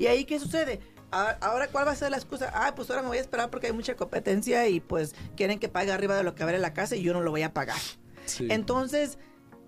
¿Y 0.00 0.06
ahí 0.06 0.24
qué 0.24 0.40
sucede? 0.40 0.80
Ahora, 1.10 1.68
¿cuál 1.68 1.86
va 1.86 1.92
a 1.92 1.96
ser 1.96 2.10
la 2.10 2.16
excusa? 2.16 2.50
Ah, 2.54 2.74
pues 2.74 2.90
ahora 2.90 3.02
me 3.02 3.08
voy 3.08 3.18
a 3.18 3.20
esperar 3.20 3.50
porque 3.50 3.68
hay 3.68 3.72
mucha 3.72 3.94
competencia 3.94 4.68
y 4.68 4.80
pues 4.80 5.14
quieren 5.36 5.58
que 5.58 5.68
pague 5.68 5.92
arriba 5.92 6.16
de 6.16 6.24
lo 6.24 6.34
que 6.34 6.44
vale 6.44 6.58
la 6.58 6.74
casa 6.74 6.96
y 6.96 7.02
yo 7.02 7.12
no 7.12 7.20
lo 7.20 7.30
voy 7.30 7.42
a 7.42 7.54
pagar. 7.54 7.78
Sí. 8.26 8.48
Entonces, 8.50 9.18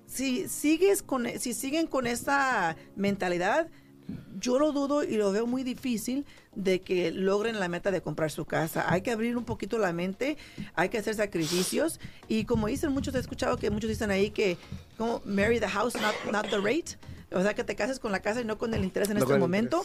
si 0.06 0.48
sigues 0.48 1.02
con, 1.02 1.26
si 1.38 1.52
siguen 1.52 1.86
con 1.86 2.06
esa 2.06 2.76
mentalidad, 2.96 3.68
yo 4.38 4.58
lo 4.58 4.72
dudo 4.72 5.02
y 5.02 5.16
lo 5.16 5.32
veo 5.32 5.46
muy 5.46 5.62
difícil 5.62 6.26
de 6.54 6.80
que 6.80 7.10
logren 7.10 7.58
la 7.58 7.68
meta 7.68 7.90
de 7.90 8.00
comprar 8.00 8.30
su 8.30 8.44
casa. 8.44 8.84
Hay 8.88 9.02
que 9.02 9.10
abrir 9.10 9.36
un 9.36 9.44
poquito 9.44 9.78
la 9.78 9.92
mente, 9.92 10.36
hay 10.74 10.88
que 10.88 10.98
hacer 10.98 11.14
sacrificios 11.14 12.00
y 12.28 12.44
como 12.44 12.66
dicen 12.66 12.92
muchos, 12.92 13.14
he 13.14 13.18
escuchado 13.18 13.56
que 13.56 13.70
muchos 13.70 13.88
dicen 13.88 14.10
ahí 14.10 14.30
que 14.30 14.58
como 14.96 15.22
marry 15.24 15.60
the 15.60 15.68
house, 15.68 15.94
not, 16.00 16.14
not 16.32 16.48
the 16.50 16.58
rate. 16.58 16.98
O 17.32 17.42
sea, 17.42 17.54
que 17.54 17.64
te 17.64 17.74
cases 17.74 17.98
con 17.98 18.12
la 18.12 18.20
casa 18.20 18.40
y 18.40 18.44
no 18.44 18.56
con 18.56 18.72
el 18.72 18.84
interés 18.84 19.10
en 19.10 19.16
No 19.16 19.24
este 19.24 19.36
momento. 19.38 19.84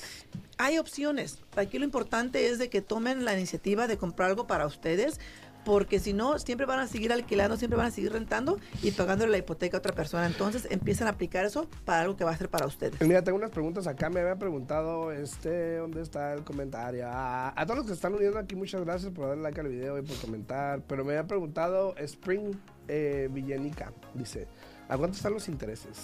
Hay 0.61 0.77
opciones. 0.77 1.39
Aquí 1.55 1.79
lo 1.79 1.85
importante 1.85 2.47
es 2.47 2.59
de 2.59 2.69
que 2.69 2.83
tomen 2.83 3.25
la 3.25 3.33
iniciativa 3.33 3.87
de 3.87 3.97
comprar 3.97 4.29
algo 4.29 4.45
para 4.45 4.67
ustedes, 4.67 5.19
porque 5.65 5.99
si 5.99 6.13
no, 6.13 6.37
siempre 6.37 6.67
van 6.67 6.79
a 6.79 6.85
seguir 6.85 7.11
alquilando, 7.11 7.57
siempre 7.57 7.77
van 7.77 7.87
a 7.87 7.91
seguir 7.91 8.13
rentando 8.13 8.59
y 8.83 8.91
pagándole 8.91 9.31
la 9.31 9.39
hipoteca 9.39 9.77
a 9.77 9.79
otra 9.79 9.95
persona. 9.95 10.27
Entonces 10.27 10.67
empiezan 10.69 11.07
a 11.07 11.11
aplicar 11.11 11.45
eso 11.45 11.67
para 11.83 12.01
algo 12.01 12.15
que 12.15 12.25
va 12.25 12.29
a 12.29 12.37
ser 12.37 12.47
para 12.47 12.67
ustedes. 12.67 13.01
Mira, 13.01 13.23
tengo 13.23 13.39
unas 13.39 13.49
preguntas 13.49 13.87
acá. 13.87 14.11
Me 14.11 14.19
habían 14.19 14.37
preguntado, 14.37 15.11
este, 15.11 15.77
¿dónde 15.77 16.03
está 16.03 16.33
el 16.33 16.43
comentario? 16.43 17.07
A 17.09 17.63
todos 17.65 17.77
los 17.77 17.87
que 17.87 17.93
están 17.93 18.13
uniendo 18.13 18.37
aquí, 18.37 18.55
muchas 18.55 18.81
gracias 18.85 19.11
por 19.11 19.29
darle 19.29 19.41
like 19.41 19.59
al 19.59 19.67
video 19.67 19.97
y 19.97 20.03
por 20.03 20.15
comentar. 20.17 20.83
Pero 20.87 21.03
me 21.03 21.13
habían 21.13 21.27
preguntado, 21.27 21.95
Spring 21.97 22.55
eh, 22.87 23.29
Villanica, 23.31 23.93
dice, 24.13 24.47
¿a 24.91 24.97
cuánto 24.97 25.15
están 25.15 25.33
los 25.33 25.47
intereses? 25.47 25.95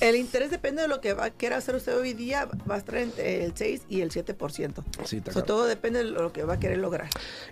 El 0.00 0.16
interés 0.16 0.50
depende 0.50 0.80
de 0.80 0.88
lo 0.88 1.00
que 1.00 1.12
va 1.12 1.26
a 1.26 1.30
quiera 1.30 1.56
hacer 1.56 1.74
usted 1.74 1.94
hoy 1.94 2.14
día, 2.14 2.48
va 2.68 2.76
a 2.76 2.78
estar 2.78 2.96
entre 2.96 3.44
el 3.44 3.54
6 3.54 3.82
y 3.88 4.00
el 4.00 4.10
7%. 4.10 4.84
Sí, 5.04 5.18
está 5.18 5.32
So, 5.32 5.42
todo 5.42 5.66
depende 5.66 5.98
de 5.98 6.04
lo 6.04 6.32
que 6.32 6.44
va 6.44 6.54
a 6.54 6.58
querer 6.58 6.78
lograr. 6.78 7.10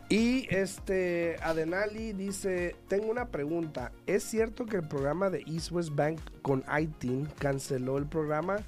Y 0.09 0.47
este, 0.55 1.37
Adenali 1.43 2.13
dice, 2.13 2.75
tengo 2.89 3.11
una 3.11 3.29
pregunta. 3.29 3.93
¿Es 4.07 4.23
cierto 4.25 4.65
que 4.65 4.77
el 4.77 4.89
programa 4.89 5.29
de 5.29 5.43
East 5.47 5.73
West 5.73 5.91
Bank 5.95 6.21
con 6.41 6.65
ITIN 6.81 7.27
canceló 7.39 7.99
el 7.99 8.07
programa? 8.07 8.59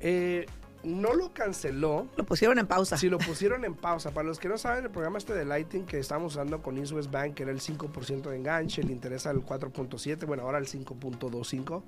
Eh, 0.00 0.46
no 0.84 1.14
lo 1.14 1.32
canceló. 1.32 2.06
Lo 2.16 2.24
pusieron 2.24 2.58
en 2.58 2.66
pausa. 2.66 2.96
Si 2.96 3.08
lo 3.08 3.18
pusieron 3.18 3.64
en 3.64 3.74
pausa, 3.74 4.12
para 4.12 4.26
los 4.26 4.38
que 4.38 4.48
no 4.48 4.58
saben, 4.58 4.84
el 4.84 4.90
programa 4.90 5.18
este 5.18 5.34
de 5.34 5.44
Lighting 5.44 5.84
que 5.84 5.98
estamos 5.98 6.34
usando 6.34 6.62
con 6.62 6.78
West 6.78 7.10
Bank, 7.10 7.34
que 7.34 7.42
era 7.42 7.52
el 7.52 7.60
5% 7.60 8.22
de 8.30 8.36
enganche, 8.36 8.82
el 8.82 8.90
interés 8.90 9.26
al 9.26 9.44
4.7, 9.44 10.26
bueno, 10.26 10.44
ahora 10.44 10.58
el 10.58 10.66
5.25. 10.66 11.82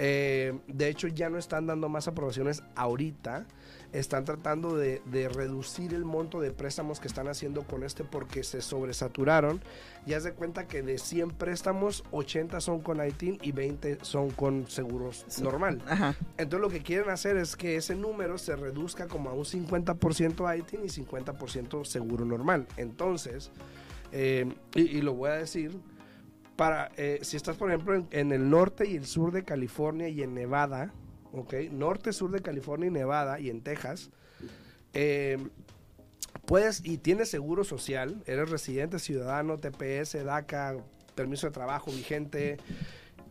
Eh, 0.00 0.56
de 0.68 0.88
hecho, 0.88 1.08
ya 1.08 1.28
no 1.28 1.38
están 1.38 1.66
dando 1.66 1.88
más 1.88 2.06
aprobaciones 2.06 2.62
ahorita. 2.76 3.46
Están 3.92 4.24
tratando 4.24 4.76
de, 4.76 5.02
de 5.06 5.28
reducir 5.28 5.92
el 5.92 6.04
monto 6.04 6.40
de 6.40 6.52
préstamos 6.52 7.00
que 7.00 7.08
están 7.08 7.26
haciendo 7.26 7.62
con 7.62 7.82
este 7.82 8.04
porque 8.04 8.44
se 8.44 8.60
sobresaturaron. 8.60 9.60
Y 10.06 10.12
haz 10.12 10.22
de 10.22 10.34
cuenta 10.34 10.68
que 10.68 10.82
de 10.82 10.98
100 10.98 11.30
préstamos, 11.30 12.04
80 12.12 12.60
son 12.60 12.80
con 12.80 13.04
ITIN 13.04 13.38
y 13.42 13.50
20 13.50 13.98
son 14.02 14.30
con 14.30 14.68
seguros 14.70 15.26
normal. 15.42 15.82
Ajá. 15.88 16.14
Entonces 16.36 16.60
lo 16.60 16.68
que 16.68 16.82
quieren 16.82 17.10
hacer 17.10 17.36
es 17.36 17.56
que 17.56 17.76
ese 17.76 17.96
número 17.96 18.38
se 18.38 18.54
reduzca 18.54 19.08
como 19.08 19.30
a 19.30 19.32
un 19.32 19.44
50% 19.44 20.58
ITIN 20.58 20.84
y 20.84 20.88
50% 20.88 21.84
seguro 21.84 22.24
normal. 22.24 22.68
Entonces, 22.76 23.50
eh, 24.12 24.46
y, 24.74 24.82
y 24.82 25.00
lo 25.00 25.14
voy 25.14 25.30
a 25.30 25.34
decir, 25.34 25.72
para 26.58 26.90
eh, 26.96 27.20
si 27.22 27.36
estás 27.36 27.56
por 27.56 27.70
ejemplo 27.70 28.04
en, 28.10 28.32
el 28.32 28.50
norte 28.50 28.84
y 28.90 28.96
el 28.96 29.06
sur 29.06 29.30
de 29.30 29.44
California 29.44 30.08
y 30.08 30.22
en 30.24 30.34
Nevada, 30.34 30.92
¿ok? 31.32 31.54
Norte, 31.70 32.12
sur 32.12 32.32
de 32.32 32.42
California 32.42 32.88
y 32.88 32.90
Nevada 32.90 33.38
y 33.38 33.48
en 33.48 33.62
Texas, 33.62 34.10
eh, 34.92 35.38
puedes 36.46 36.84
y 36.84 36.98
tienes 36.98 37.30
seguro 37.30 37.62
social, 37.62 38.24
eres 38.26 38.50
residente, 38.50 38.98
ciudadano, 38.98 39.58
TPS, 39.58 40.24
DACA, 40.24 40.78
permiso 41.14 41.46
de 41.46 41.52
trabajo 41.52 41.92
vigente 41.92 42.56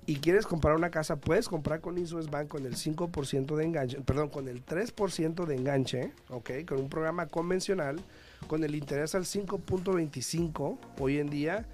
y 0.05 0.15
quieres 0.15 0.47
comprar 0.47 0.77
una 0.77 0.89
casa, 0.89 1.17
puedes 1.17 1.49
comprar 1.49 1.81
con 1.81 1.95
West 1.97 2.29
Bank 2.29 2.47
con 2.47 2.65
el 2.65 2.77
5% 2.77 3.57
de 3.57 3.63
enganche, 3.65 3.99
perdón, 4.03 4.29
con 4.29 4.47
el 4.47 4.65
3% 4.65 5.45
de 5.45 5.53
enganche, 5.53 6.13
¿ok? 6.29 6.51
Con 6.65 6.79
un 6.79 6.87
programa 6.87 7.27
convencional, 7.27 7.99
con 8.47 8.63
el 8.63 8.73
interés 8.73 9.15
al 9.15 9.25
5.25 9.25 10.77
hoy 10.97 11.17
en 11.17 11.29
día 11.29 11.67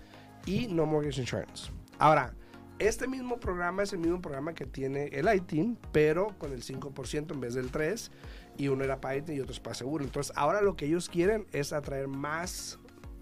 y 0.46 0.68
no 0.68 0.86
mortgage 0.86 1.22
insurance. 1.22 1.72
Ahora, 2.00 2.34
este 2.80 3.08
mismo 3.08 3.40
programa 3.40 3.84
es 3.84 3.94
el 3.94 4.00
mismo 4.00 4.22
programa 4.22 4.54
que 4.54 4.66
tiene 4.66 5.06
el 5.08 5.34
ITIN, 5.34 5.78
pero 5.92 6.28
con 6.38 6.52
el 6.52 6.64
5% 6.64 7.32
en 7.32 7.40
vez 7.40 7.54
del 7.54 7.72
3%, 7.72 8.10
y 8.58 8.68
uno 8.68 8.84
era 8.84 9.00
para 9.00 9.18
ITIN 9.18 9.36
y 9.36 9.40
otro 9.40 9.54
es 9.54 9.60
para 9.60 9.74
seguro. 9.74 10.04
Entonces, 10.04 10.36
ahora 10.36 10.62
lo 10.62 10.76
que 10.76 10.86
ellos 10.86 11.10
quieren 11.10 11.46
es 11.52 11.72
atraer 11.74 12.08
más 12.08 12.80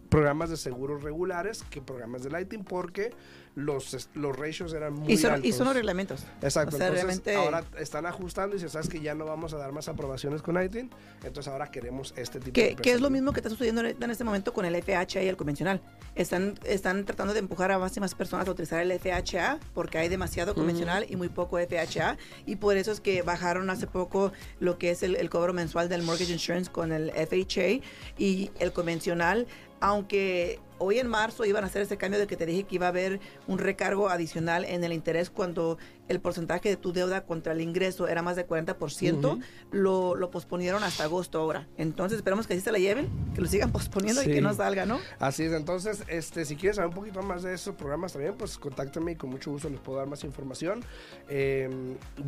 programas 0.10 0.50
de 0.50 0.58
seguros 0.58 1.04
regulares 1.04 1.64
que 1.64 1.82
programas 1.82 2.24
del 2.24 2.40
ITIN 2.40 2.64
porque 2.64 3.12
los, 3.56 4.10
los 4.14 4.36
ratios 4.38 4.74
eran 4.74 4.94
muy 4.94 5.14
Y 5.14 5.18
son, 5.18 5.34
altos. 5.34 5.48
y 5.50 5.52
son 5.52 5.66
los 5.66 5.76
reglamentos. 5.76 6.24
Exacto, 6.42 6.76
O 6.76 6.78
sea, 6.80 6.88
entonces 6.88 6.92
realmente- 6.94 7.36
ahora 7.36 7.64
están 7.80 8.06
ajustando 8.06 8.56
y 8.56 8.58
dicen, 8.60 8.70
sabes 8.70 8.88
que 8.90 9.00
ya 9.02 9.14
no 9.14 9.26
vamos 9.26 9.54
a 9.54 9.58
dar 9.58 9.72
más 9.72 9.88
aprobaciones 9.90 10.42
con 10.42 10.62
ITIN, 10.62 10.90
entonces 11.24 11.52
ahora 11.52 11.70
queremos 11.70 12.14
este 12.18 12.40
tipo 12.40 12.60
de 12.60 12.70
Que, 12.70 12.76
que 12.76 12.92
es 12.94 13.02
lo 13.02 13.10
mismo 13.10 13.34
que 13.34 13.40
está 13.40 13.50
sucediendo 13.50 13.82
en 13.82 14.02
en 14.02 14.10
este 14.10 14.24
momento 14.24 14.54
con 14.54 14.66
el 14.66 14.76
FHA 14.82 15.22
y 15.24 15.28
el 15.28 15.38
convencional. 15.38 15.82
Están, 16.16 16.58
están 16.66 17.06
tratando 17.06 17.34
de 17.34 17.40
empujar 17.40 17.72
a 17.72 17.78
más 17.80 17.96
y 17.96 18.00
más 18.00 18.16
personas 18.16 18.48
a 18.48 18.52
utilizar 18.52 18.82
el 18.82 18.92
FHA 19.00 19.60
porque 19.74 19.98
hay 19.98 20.10
demasiado 20.10 20.56
convencional 20.56 21.06
y 21.10 21.16
muy 21.16 21.30
poco 21.30 21.58
FHA. 21.60 22.18
Y 22.46 22.56
por 22.56 22.78
eso 22.78 22.92
es 22.92 23.00
que 23.00 23.22
bajaron 23.22 23.70
hace 23.70 23.86
poco 23.88 24.32
lo 24.60 24.78
que 24.78 24.92
es 24.92 25.04
el, 25.04 25.16
el 25.16 25.30
cobro 25.30 25.54
mensual 25.54 25.88
del 25.90 26.04
mortgage 26.04 26.32
insurance 26.34 26.72
con 26.72 26.92
el 26.92 27.12
FHA 27.12 27.82
y 28.18 28.50
el 28.60 28.72
convencional. 28.74 29.48
Aunque 29.82 30.60
hoy 30.78 31.00
en 31.00 31.08
marzo 31.08 31.46
iban 31.46 31.64
a 31.64 31.68
hacer 31.68 31.82
ese 31.82 31.98
cambio 31.98 32.20
de 32.20 32.28
que 32.28 32.38
te 32.38 32.46
dije 32.46 32.64
que 32.64 32.76
iba 32.76 32.86
a 32.86 32.90
haber 32.90 33.20
un 33.48 33.58
recargo 33.58 34.10
adicional 34.10 34.64
en 34.64 34.84
el 34.84 34.94
interés 34.94 35.30
cuando 35.30 35.78
el 36.08 36.20
porcentaje 36.20 36.70
de 36.70 36.78
tu 36.78 36.92
deuda 36.92 37.26
contra 37.26 37.54
el 37.54 37.62
ingreso 37.62 38.08
era 38.08 38.22
más 38.22 38.36
de 38.36 38.46
40%, 38.48 39.26
Ujú. 39.26 39.42
lo, 39.72 40.16
lo 40.16 40.30
posponieron 40.32 40.84
hasta 40.84 41.04
agosto 41.06 41.40
ahora. 41.40 41.68
Entonces 41.78 42.18
esperamos 42.18 42.48
que 42.48 42.54
así 42.54 42.62
se 42.62 42.72
la 42.72 42.80
lleven, 42.80 43.08
que 43.34 43.42
lo 43.42 43.48
sigan 43.48 43.72
posponiendo 43.72 44.22
y 44.22 44.28
que 44.28 44.42
no 44.42 44.54
salga, 44.54 44.86
¿no? 44.86 45.00
Así 45.20 45.44
es, 45.44 45.54
entonces, 45.54 46.04
este, 46.08 46.46
si 46.46 46.56
quieres 46.56 46.76
saber 46.76 46.90
un 46.90 46.96
poquito 46.96 47.22
más 47.24 47.44
de 47.44 47.54
esos 47.54 47.76
programas 47.76 48.14
también, 48.14 48.36
pues 48.36 48.58
contáctame 48.58 49.14
y 49.14 49.16
con 49.16 49.30
mucho 49.30 49.52
gusto 49.52 49.70
les 49.70 49.80
puedo 49.80 50.00
dar 50.00 50.08
más 50.08 50.24
información. 50.24 50.84
Eh, 51.30 51.70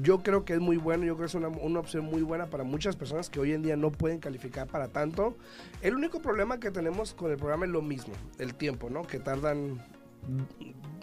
yo 0.01 0.23
creo 0.23 0.45
que 0.45 0.53
es 0.53 0.59
muy 0.59 0.77
bueno, 0.77 1.03
yo 1.03 1.15
creo 1.15 1.25
que 1.25 1.29
es 1.29 1.35
una, 1.35 1.49
una 1.49 1.79
opción 1.79 2.05
muy 2.05 2.21
buena 2.21 2.47
para 2.47 2.63
muchas 2.63 2.95
personas 2.95 3.29
que 3.29 3.39
hoy 3.39 3.53
en 3.53 3.63
día 3.63 3.75
no 3.75 3.91
pueden 3.91 4.19
calificar 4.19 4.67
para 4.67 4.87
tanto. 4.87 5.35
El 5.81 5.95
único 5.95 6.21
problema 6.21 6.59
que 6.59 6.71
tenemos 6.71 7.13
con 7.13 7.31
el 7.31 7.37
programa 7.37 7.65
es 7.65 7.71
lo 7.71 7.81
mismo, 7.81 8.13
el 8.39 8.53
tiempo, 8.55 8.89
¿no? 8.89 9.01
Que 9.03 9.19
tardan 9.19 9.83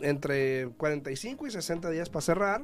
entre 0.01 0.69
45 0.77 1.47
y 1.47 1.51
60 1.51 1.91
días 1.91 2.09
para 2.09 2.23
cerrar. 2.23 2.63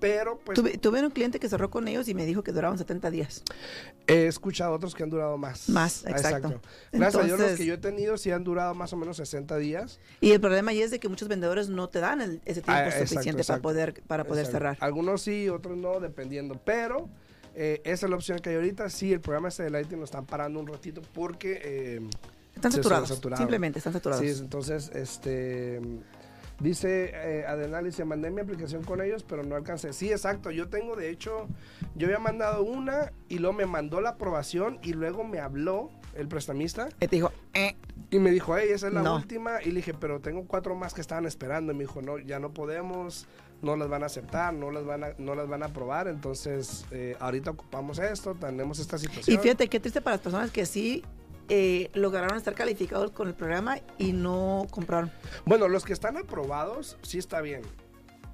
pero 0.00 0.38
pues... 0.44 0.56
Tuve, 0.58 0.76
tuve 0.76 1.02
un 1.02 1.10
cliente 1.10 1.38
que 1.40 1.48
cerró 1.48 1.70
con 1.70 1.88
ellos 1.88 2.08
y 2.08 2.14
me 2.14 2.26
dijo 2.26 2.42
que 2.42 2.52
duraban 2.52 2.76
70 2.76 3.10
días. 3.10 3.42
He 4.06 4.26
escuchado 4.26 4.74
otros 4.74 4.94
que 4.94 5.02
han 5.02 5.08
durado 5.10 5.38
más. 5.38 5.68
Más, 5.70 6.04
exacto. 6.04 6.60
Gracias 6.92 7.22
a 7.22 7.26
Dios 7.26 7.38
los 7.38 7.40
Entonces- 7.40 7.58
que 7.58 7.64
yo 7.66 7.74
he 7.74 7.78
tenido 7.78 8.18
sí 8.18 8.30
han 8.30 8.44
durado 8.44 8.74
más 8.74 8.92
o 8.92 8.96
menos 8.96 9.16
60 9.16 9.56
días. 9.56 9.98
Y 10.20 10.32
el 10.32 10.40
problema 10.40 10.72
ahí 10.72 10.82
es 10.82 10.90
de 10.90 11.00
que 11.00 11.08
muchos 11.08 11.26
vendedores 11.28 11.68
no 11.70 11.88
te 11.88 12.00
dan 12.00 12.20
el- 12.20 12.42
ese 12.44 12.60
tiempo 12.60 12.72
Ah, 12.72 12.84
exacto, 12.86 13.06
suficiente 13.08 13.40
exacto. 13.42 13.62
para 13.62 13.72
poder, 13.74 14.02
para 14.06 14.24
poder 14.24 14.44
Exacto. 14.44 14.58
cerrar. 14.58 14.76
Algunos 14.80 15.22
sí, 15.22 15.48
otros 15.48 15.76
no, 15.78 15.98
dependiendo. 16.00 16.60
Pero 16.64 17.08
eh, 17.54 17.80
esa 17.84 18.04
es 18.06 18.10
la 18.10 18.16
opción 18.16 18.38
que 18.40 18.50
hay 18.50 18.56
ahorita. 18.56 18.90
Sí, 18.90 19.12
el 19.12 19.20
programa 19.22 19.48
este 19.48 19.62
de 19.62 19.70
Lighting 19.70 19.98
lo 19.98 20.04
están 20.04 20.26
parando 20.26 20.60
un 20.60 20.66
ratito 20.66 21.00
porque... 21.14 21.60
eh, 21.64 22.00
Están 22.64 22.72
saturados. 22.72 23.38
Simplemente 23.38 23.78
están 23.78 23.92
saturados. 23.92 24.24
Sí, 24.24 24.42
entonces, 24.42 24.90
este... 24.94 25.80
Dice 26.60 27.10
eh, 27.12 27.44
Adenal, 27.46 27.84
dice, 27.84 28.04
mandé 28.04 28.30
mi 28.30 28.40
aplicación 28.40 28.84
con 28.84 29.00
ellos, 29.00 29.24
pero 29.24 29.42
no 29.42 29.56
alcancé. 29.56 29.92
Sí, 29.92 30.12
exacto. 30.12 30.52
Yo 30.52 30.68
tengo, 30.68 30.94
de 30.94 31.10
hecho, 31.10 31.48
yo 31.96 32.06
había 32.06 32.20
mandado 32.20 32.62
una 32.62 33.12
y 33.28 33.38
luego 33.38 33.54
me 33.54 33.66
mandó 33.66 34.00
la 34.00 34.10
aprobación 34.10 34.78
y 34.82 34.92
luego 34.92 35.24
me 35.24 35.40
habló 35.40 35.90
el 36.14 36.28
prestamista 36.28 36.88
Y 37.00 37.08
te 37.08 37.16
dijo, 37.16 37.32
eh, 37.54 37.74
y 38.10 38.20
me 38.20 38.30
dijo, 38.30 38.56
hey, 38.56 38.68
esa 38.70 38.86
es 38.86 38.94
la 38.94 39.02
No. 39.02 39.16
última. 39.16 39.60
Y 39.62 39.70
le 39.70 39.76
dije, 39.76 39.94
pero 39.94 40.20
tengo 40.20 40.44
cuatro 40.46 40.76
más 40.76 40.94
que 40.94 41.00
estaban 41.00 41.26
esperando. 41.26 41.72
Y 41.72 41.74
me 41.74 41.82
dijo, 41.84 42.00
no, 42.02 42.18
ya 42.20 42.38
no 42.38 42.54
podemos, 42.54 43.26
no 43.60 43.74
las 43.74 43.88
van 43.88 44.04
a 44.04 44.06
aceptar, 44.06 44.54
no 44.54 44.70
las 44.70 44.84
van 44.84 45.02
a, 45.02 45.08
no 45.18 45.34
las 45.34 45.48
van 45.48 45.64
a 45.64 45.66
aprobar. 45.66 46.06
Entonces, 46.06 46.86
eh, 46.92 47.16
ahorita 47.18 47.50
ocupamos 47.50 47.98
esto, 47.98 48.36
tenemos 48.36 48.78
esta 48.78 48.96
situación. 48.96 49.36
Y 49.36 49.42
fíjate 49.42 49.66
qué 49.68 49.80
triste 49.80 50.00
para 50.00 50.14
las 50.14 50.22
personas 50.22 50.52
que 50.52 50.66
sí 50.66 51.02
eh, 51.48 51.90
lograron 51.94 52.36
estar 52.36 52.54
calificados 52.54 53.10
con 53.10 53.28
el 53.28 53.34
programa 53.34 53.78
y 53.98 54.12
no 54.12 54.66
compraron. 54.70 55.10
Bueno, 55.44 55.68
los 55.68 55.84
que 55.84 55.92
están 55.92 56.16
aprobados, 56.16 56.96
sí 57.02 57.18
está 57.18 57.40
bien. 57.40 57.62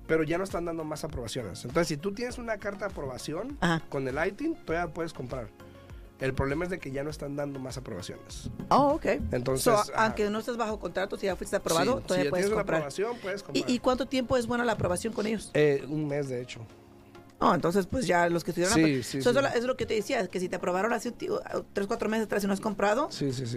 Pero 0.07 0.25
ya 0.25 0.38
no 0.38 0.44
están 0.44 0.64
dando 0.64 0.83
más 0.83 1.05
aprobaciones. 1.05 1.64
Entonces, 1.64 1.87
si 1.88 1.96
tú 1.96 2.12
tienes 2.12 2.38
una 2.38 2.59
carta 2.59 2.87
de 2.87 2.92
aprobación 2.92 3.57
Ajá. 3.61 3.81
con 3.88 4.09
el 4.09 4.18
ITIN, 4.27 4.57
todavía 4.64 4.92
puedes 4.92 5.12
comprar. 5.12 5.49
El 6.18 6.35
problema 6.35 6.64
es 6.64 6.70
de 6.70 6.79
que 6.79 6.90
ya 6.90 7.03
no 7.05 7.11
están 7.11 7.37
dando 7.37 7.59
más 7.61 7.79
aprobaciones. 7.79 8.51
Oh, 8.68 8.94
ok. 8.94 9.07
Entonces, 9.33 9.62
So, 9.64 9.81
aunque 9.94 10.29
no 10.29 10.40
estés 10.40 10.57
bajo 10.57 10.79
contrato, 10.79 11.16
si 11.16 11.27
ya 11.27 11.37
fuiste 11.37 11.57
aprobado, 11.57 11.96
Sí, 11.99 12.01
si 12.01 12.07
todavía 12.09 12.25
ya 12.25 12.31
puedes 12.31 12.44
tienes 12.46 12.53
una 12.55 12.61
comprar. 12.62 12.79
aprobación, 12.81 13.16
puedes 13.23 13.42
comprar. 13.42 13.70
¿Y, 13.70 13.75
¿Y 13.75 13.79
cuánto 13.79 14.07
tiempo 14.07 14.37
es 14.37 14.46
buena 14.46 14.64
la 14.64 14.73
aprobación 14.73 15.12
con 15.14 15.27
ellos? 15.27 15.51
Eh, 15.55 15.85
un 15.88 16.07
mes, 16.09 16.29
de 16.29 16.42
hecho. 16.42 16.61
No, 17.40 17.55
entonces 17.55 17.87
pues 17.87 18.07
ya 18.07 18.29
los 18.29 18.44
que 18.44 18.50
estuvieron... 18.50 18.74
Sí, 18.74 19.03
sí, 19.03 19.22
So, 19.22 19.33
sí. 19.33 19.38
Eso 19.38 19.48
es 19.55 19.64
lo 19.64 19.76
que 19.76 19.87
te 19.87 19.94
decía, 19.94 20.26
que 20.29 20.38
si 20.40 20.48
te 20.48 20.57
aprobaron 20.57 20.92
hace 20.92 21.11
tío, 21.11 21.40
tres, 21.72 21.87
cuatro 21.87 22.09
meses 22.09 22.26
atrás 22.26 22.44
y 22.44 22.46
no 22.46 22.53
has 22.53 22.61
comprado, 22.61 23.09